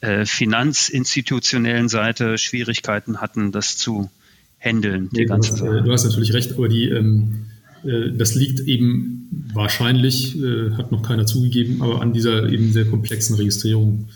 äh, 0.00 0.26
finanzinstitutionellen 0.26 1.88
Seite 1.88 2.38
Schwierigkeiten 2.38 3.20
hatten, 3.20 3.52
das 3.52 3.76
zu 3.76 4.10
handeln, 4.62 5.08
die 5.10 5.20
nee, 5.20 5.24
ganze 5.26 5.56
Sache. 5.56 5.78
Äh, 5.78 5.82
du 5.82 5.92
hast 5.92 6.04
natürlich 6.04 6.32
recht, 6.32 6.52
aber 6.52 6.68
die, 6.68 6.88
ähm, 6.88 7.46
äh, 7.84 8.12
das 8.16 8.34
liegt 8.34 8.60
eben 8.60 9.48
wahrscheinlich, 9.52 10.38
äh, 10.40 10.72
hat 10.72 10.92
noch 10.92 11.02
keiner 11.02 11.26
zugegeben, 11.26 11.82
aber 11.82 12.00
an 12.00 12.12
dieser 12.12 12.48
eben 12.48 12.72
sehr 12.72 12.84
komplexen 12.86 13.36
Registrierung, 13.36 14.08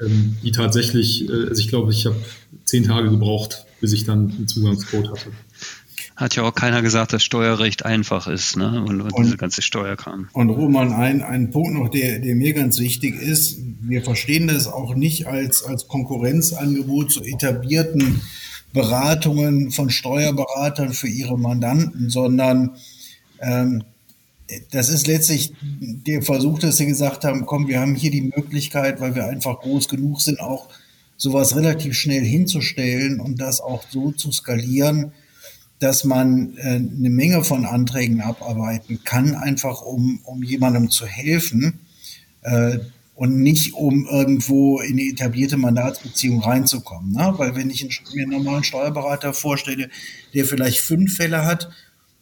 ähm, 0.00 0.36
die 0.42 0.52
tatsächlich, 0.52 1.28
äh, 1.28 1.48
also 1.48 1.60
ich 1.60 1.68
glaube, 1.68 1.92
ich 1.92 2.06
habe 2.06 2.16
zehn 2.64 2.84
Tage 2.84 3.10
gebraucht, 3.10 3.64
bis 3.80 3.92
ich 3.92 4.04
dann 4.04 4.30
einen 4.30 4.48
Zugangscode 4.48 5.10
hatte. 5.10 5.30
Hat 6.16 6.34
ja 6.34 6.42
auch 6.42 6.54
keiner 6.54 6.82
gesagt, 6.82 7.12
dass 7.12 7.22
Steuerrecht 7.22 7.84
einfach 7.84 8.26
ist, 8.26 8.56
ne? 8.56 8.82
Und, 8.82 9.00
und, 9.00 9.12
und 9.12 9.24
diese 9.24 9.36
ganze 9.36 9.62
Steuerkram. 9.62 10.28
Und 10.32 10.50
Roman, 10.50 10.92
ein, 10.92 11.22
ein 11.22 11.50
Punkt 11.52 11.74
noch, 11.74 11.88
der, 11.88 12.18
der 12.18 12.34
mir 12.34 12.54
ganz 12.54 12.80
wichtig 12.80 13.14
ist, 13.22 13.58
wir 13.82 14.02
verstehen 14.02 14.48
das 14.48 14.66
auch 14.66 14.96
nicht 14.96 15.28
als, 15.28 15.62
als 15.62 15.86
Konkurrenzangebot 15.86 17.12
zu 17.12 17.22
etablierten 17.22 18.20
Beratungen 18.72 19.70
von 19.70 19.90
Steuerberatern 19.90 20.92
für 20.92 21.08
ihre 21.08 21.38
Mandanten, 21.38 22.10
sondern 22.10 22.76
ähm, 23.40 23.82
das 24.70 24.88
ist 24.88 25.06
letztlich 25.06 25.52
der 25.60 26.22
Versuch, 26.22 26.58
dass 26.58 26.78
sie 26.78 26.86
gesagt 26.86 27.24
haben, 27.24 27.44
komm, 27.44 27.68
wir 27.68 27.80
haben 27.80 27.94
hier 27.94 28.10
die 28.10 28.22
Möglichkeit, 28.22 29.00
weil 29.00 29.14
wir 29.14 29.26
einfach 29.26 29.60
groß 29.60 29.88
genug 29.88 30.20
sind, 30.20 30.40
auch 30.40 30.68
sowas 31.16 31.56
relativ 31.56 31.94
schnell 31.94 32.24
hinzustellen 32.24 33.20
und 33.20 33.40
das 33.40 33.60
auch 33.60 33.84
so 33.90 34.12
zu 34.12 34.32
skalieren, 34.32 35.12
dass 35.80 36.04
man 36.04 36.56
äh, 36.56 36.76
eine 36.76 37.10
Menge 37.10 37.44
von 37.44 37.66
Anträgen 37.66 38.20
abarbeiten 38.20 39.00
kann, 39.04 39.34
einfach 39.34 39.82
um, 39.82 40.20
um 40.24 40.42
jemandem 40.42 40.90
zu 40.90 41.06
helfen, 41.06 41.80
äh, 42.42 42.78
und 43.18 43.36
nicht 43.40 43.74
um 43.74 44.06
irgendwo 44.06 44.78
in 44.78 44.96
die 44.96 45.10
etablierte 45.10 45.56
Mandatsbeziehung 45.56 46.40
reinzukommen. 46.40 47.10
Ne? 47.10 47.34
Weil 47.36 47.56
wenn 47.56 47.68
ich 47.68 47.82
mir 48.14 48.22
einen 48.22 48.30
normalen 48.30 48.62
Steuerberater 48.62 49.34
vorstelle, 49.34 49.90
der 50.34 50.44
vielleicht 50.44 50.78
fünf 50.78 51.16
Fälle 51.16 51.44
hat, 51.44 51.68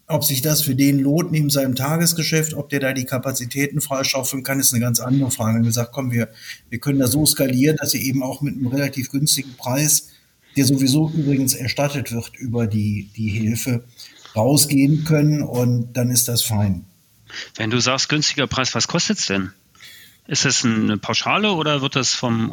ob 0.07 0.25
sich 0.25 0.41
das 0.41 0.63
für 0.63 0.75
den 0.75 0.99
lohnt 0.99 1.33
neben 1.33 1.51
seinem 1.51 1.75
Tagesgeschäft, 1.75 2.55
ob 2.55 2.71
der 2.71 2.81
da 2.81 2.95
die 2.95 3.05
Kapazitäten 3.05 3.83
freischaufeln 3.83 4.43
kann, 4.43 4.59
ist 4.59 4.73
eine 4.73 4.81
ganz 4.81 4.99
andere 4.99 5.31
Frage. 5.31 5.59
Und 5.59 5.65
gesagt, 5.65 5.93
komm, 5.93 6.13
wir, 6.13 6.31
wir 6.71 6.79
können 6.79 6.99
da 6.99 7.09
so 7.09 7.27
skalieren, 7.27 7.77
dass 7.77 7.91
sie 7.91 8.09
eben 8.09 8.23
auch 8.23 8.41
mit 8.41 8.55
einem 8.55 8.69
relativ 8.69 9.11
günstigen 9.11 9.55
Preis, 9.59 10.09
der 10.57 10.65
sowieso 10.65 11.11
übrigens 11.11 11.53
erstattet 11.53 12.11
wird 12.11 12.35
über 12.39 12.67
die, 12.67 13.11
die 13.15 13.29
Hilfe, 13.29 13.85
rausgehen 14.35 15.05
können 15.05 15.43
und 15.43 15.93
dann 15.93 16.11
ist 16.11 16.27
das 16.29 16.43
fein. 16.43 16.87
Wenn 17.55 17.69
du 17.69 17.81
sagst 17.81 18.09
günstiger 18.09 18.47
Preis, 18.47 18.75
was 18.75 18.89
kostet 18.89 19.19
es 19.19 19.27
denn? 19.27 19.53
Ist 20.29 20.45
das 20.45 20.65
eine 20.65 20.99
Pauschale 20.99 21.53
oder 21.53 21.83
wird 21.83 21.95
das 21.95 22.13
vom 22.13 22.51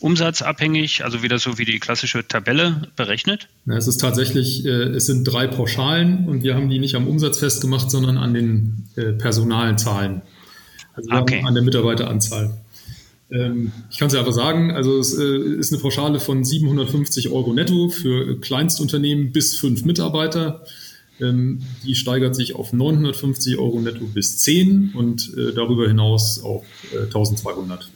Umsatz 0.00 0.42
abhängig, 0.42 1.04
also 1.04 1.22
wieder 1.22 1.38
so 1.38 1.58
wie 1.58 1.64
die 1.64 1.78
klassische 1.78 2.26
Tabelle 2.26 2.88
berechnet? 2.94 3.48
Ja, 3.64 3.76
es 3.76 3.86
ist 3.86 3.98
tatsächlich, 3.98 4.66
äh, 4.66 4.68
es 4.68 5.06
sind 5.06 5.24
drei 5.24 5.46
Pauschalen 5.46 6.28
und 6.28 6.42
wir 6.42 6.54
haben 6.54 6.68
die 6.68 6.78
nicht 6.78 6.94
am 6.94 7.06
Umsatz 7.06 7.38
festgemacht, 7.38 7.90
sondern 7.90 8.18
an 8.18 8.34
den 8.34 8.88
äh, 8.96 9.12
Personalzahlen, 9.12 10.22
also 10.94 11.10
okay. 11.10 11.42
an 11.46 11.54
der 11.54 11.62
Mitarbeiteranzahl. 11.62 12.60
Ähm, 13.30 13.72
ich 13.90 13.98
kann 13.98 14.08
es 14.08 14.14
ja 14.14 14.20
aber 14.20 14.32
sagen, 14.32 14.72
also 14.72 14.98
es 14.98 15.18
äh, 15.18 15.36
ist 15.58 15.72
eine 15.72 15.80
Pauschale 15.80 16.20
von 16.20 16.44
750 16.44 17.30
Euro 17.30 17.52
netto 17.52 17.88
für 17.88 18.38
Kleinstunternehmen 18.40 19.32
bis 19.32 19.56
fünf 19.56 19.84
Mitarbeiter. 19.84 20.64
Ähm, 21.20 21.62
die 21.84 21.94
steigert 21.94 22.36
sich 22.36 22.54
auf 22.54 22.72
950 22.72 23.58
Euro 23.58 23.80
netto 23.80 24.04
bis 24.06 24.38
10 24.38 24.92
und 24.94 25.32
äh, 25.36 25.52
darüber 25.54 25.88
hinaus 25.88 26.42
auf 26.42 26.64
äh, 26.92 27.04
1200. 27.04 27.90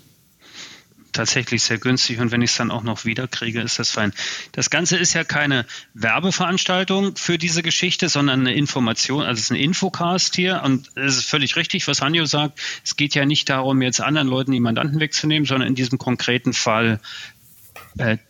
tatsächlich 1.13 1.63
sehr 1.63 1.79
günstig 1.79 2.21
und 2.21 2.31
wenn 2.31 2.41
ich 2.41 2.51
es 2.51 2.57
dann 2.57 2.71
auch 2.71 2.83
noch 2.83 3.05
wieder 3.05 3.29
kriege, 3.29 3.61
ist 3.61 3.79
das 3.79 3.91
fein. 3.91 4.13
Das 4.53 4.71
Ganze 4.71 4.97
ist 4.97 5.13
ja 5.13 5.25
keine 5.25 5.67
Werbeveranstaltung 5.93 7.17
für 7.17 7.37
diese 7.37 7.63
Geschichte, 7.63 8.09
sondern 8.09 8.41
eine 8.41 8.55
Information, 8.55 9.25
also 9.25 9.39
es 9.39 9.45
ist 9.47 9.51
ein 9.51 9.57
Infocast 9.57 10.37
hier 10.37 10.63
und 10.65 10.91
es 10.95 11.19
ist 11.19 11.27
völlig 11.27 11.57
richtig, 11.57 11.87
was 11.89 12.01
Hanjo 12.01 12.25
sagt. 12.25 12.61
Es 12.85 12.97
geht 12.97 13.15
ja 13.15 13.27
nicht 13.27 13.51
darum, 13.51 13.83
jetzt 13.83 14.01
anderen 14.01 14.29
Leuten 14.29 14.53
die 14.53 14.61
Mandanten 14.61 15.01
wegzunehmen, 15.01 15.47
sondern 15.47 15.69
in 15.69 15.75
diesem 15.75 15.99
konkreten 15.99 16.53
Fall 16.53 17.01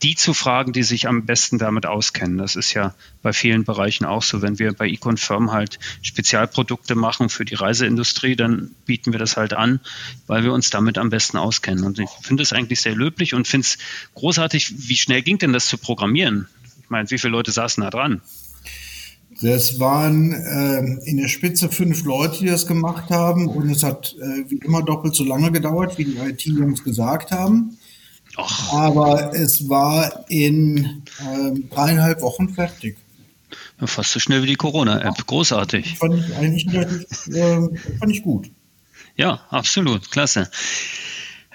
die 0.01 0.15
zu 0.15 0.33
fragen, 0.33 0.73
die 0.73 0.83
sich 0.83 1.07
am 1.07 1.25
besten 1.25 1.59
damit 1.59 1.85
auskennen. 1.85 2.37
Das 2.37 2.55
ist 2.55 2.73
ja 2.73 2.95
bei 3.21 3.31
vielen 3.31 3.63
Bereichen 3.63 4.05
auch 4.05 4.23
so. 4.23 4.41
Wenn 4.41 4.57
wir 4.57 4.73
bei 4.73 4.87
Econfirm 4.87 5.51
halt 5.51 5.77
Spezialprodukte 6.01 6.95
machen 6.95 7.29
für 7.29 7.45
die 7.45 7.55
Reiseindustrie, 7.55 8.35
dann 8.35 8.71
bieten 8.85 9.11
wir 9.11 9.19
das 9.19 9.37
halt 9.37 9.53
an, 9.53 9.79
weil 10.27 10.43
wir 10.43 10.53
uns 10.53 10.71
damit 10.71 10.97
am 10.97 11.09
besten 11.09 11.37
auskennen. 11.37 11.83
Und 11.83 11.99
ich 11.99 12.09
finde 12.21 12.43
es 12.43 12.53
eigentlich 12.53 12.81
sehr 12.81 12.95
löblich 12.95 13.33
und 13.33 13.47
finde 13.47 13.65
es 13.65 13.77
großartig. 14.15 14.89
Wie 14.89 14.97
schnell 14.97 15.21
ging 15.21 15.37
denn 15.37 15.53
das 15.53 15.67
zu 15.67 15.77
programmieren? 15.77 16.47
Ich 16.83 16.89
meine, 16.89 17.09
wie 17.11 17.17
viele 17.19 17.31
Leute 17.31 17.51
saßen 17.51 17.83
da 17.83 17.91
dran? 17.91 18.21
Das 19.41 19.79
waren 19.79 20.33
äh, 20.33 21.09
in 21.09 21.17
der 21.17 21.27
Spitze 21.27 21.69
fünf 21.69 22.03
Leute, 22.03 22.39
die 22.39 22.47
das 22.47 22.67
gemacht 22.67 23.09
haben. 23.09 23.47
Und 23.47 23.69
es 23.69 23.83
hat 23.83 24.15
äh, 24.19 24.49
wie 24.49 24.57
immer 24.57 24.83
doppelt 24.83 25.15
so 25.15 25.23
lange 25.23 25.51
gedauert, 25.51 25.97
wie 25.97 26.05
die 26.05 26.17
IT-Jungs 26.17 26.83
gesagt 26.83 27.31
haben. 27.31 27.77
Och. 28.37 28.73
Aber 28.73 29.33
es 29.33 29.69
war 29.69 30.25
in 30.29 31.03
ähm, 31.19 31.69
dreieinhalb 31.69 32.21
Wochen 32.21 32.49
fertig. 32.49 32.97
Fast 33.83 34.11
so 34.11 34.19
schnell 34.19 34.43
wie 34.43 34.47
die 34.47 34.55
Corona-App. 34.55 35.25
Großartig. 35.25 35.97
Fand 35.97 36.15
ich 36.15 36.35
eigentlich 36.35 36.67
äh, 36.67 37.67
fand 37.99 38.11
ich 38.11 38.21
gut. 38.21 38.49
Ja, 39.15 39.41
absolut. 39.49 40.11
Klasse. 40.11 40.49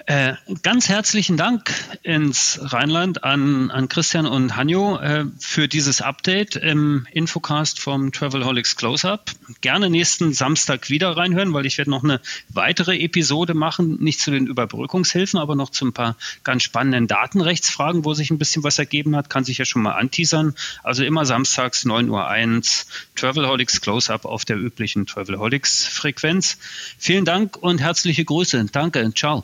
Äh, 0.07 0.35
ganz 0.63 0.87
herzlichen 0.87 1.35
Dank 1.35 1.73
ins 2.01 2.57
Rheinland 2.61 3.25
an, 3.25 3.69
an 3.71 3.89
Christian 3.89 4.25
und 4.25 4.55
Hanjo 4.55 4.97
äh, 4.99 5.25
für 5.37 5.67
dieses 5.67 6.01
Update 6.01 6.55
im 6.55 7.05
Infocast 7.11 7.81
vom 7.81 8.13
Travelholics 8.13 8.77
Close-Up. 8.77 9.31
Gerne 9.59 9.89
nächsten 9.89 10.31
Samstag 10.31 10.89
wieder 10.89 11.17
reinhören, 11.17 11.51
weil 11.51 11.65
ich 11.65 11.77
werde 11.77 11.91
noch 11.91 12.05
eine 12.05 12.21
weitere 12.47 12.97
Episode 12.97 13.53
machen, 13.53 13.97
nicht 14.01 14.21
zu 14.21 14.31
den 14.31 14.47
Überbrückungshilfen, 14.47 15.41
aber 15.41 15.57
noch 15.57 15.71
zu 15.71 15.85
ein 15.85 15.91
paar 15.91 16.15
ganz 16.45 16.63
spannenden 16.63 17.07
Datenrechtsfragen, 17.07 18.05
wo 18.05 18.13
sich 18.13 18.31
ein 18.31 18.37
bisschen 18.37 18.63
was 18.63 18.79
ergeben 18.79 19.13
hat, 19.13 19.29
kann 19.29 19.43
sich 19.43 19.57
ja 19.57 19.65
schon 19.65 19.81
mal 19.81 19.95
anteasern. 19.95 20.55
Also 20.83 21.03
immer 21.03 21.25
samstags 21.25 21.85
9.01 21.85 22.07
Uhr 22.07 22.91
Travelholics 23.15 23.81
Close-Up 23.81 24.23
auf 24.23 24.45
der 24.45 24.57
üblichen 24.57 25.05
Travelholics 25.05 25.85
Frequenz. 25.85 26.57
Vielen 26.97 27.25
Dank 27.25 27.57
und 27.57 27.81
herzliche 27.81 28.23
Grüße. 28.23 28.67
Danke. 28.71 29.13
Ciao. 29.13 29.43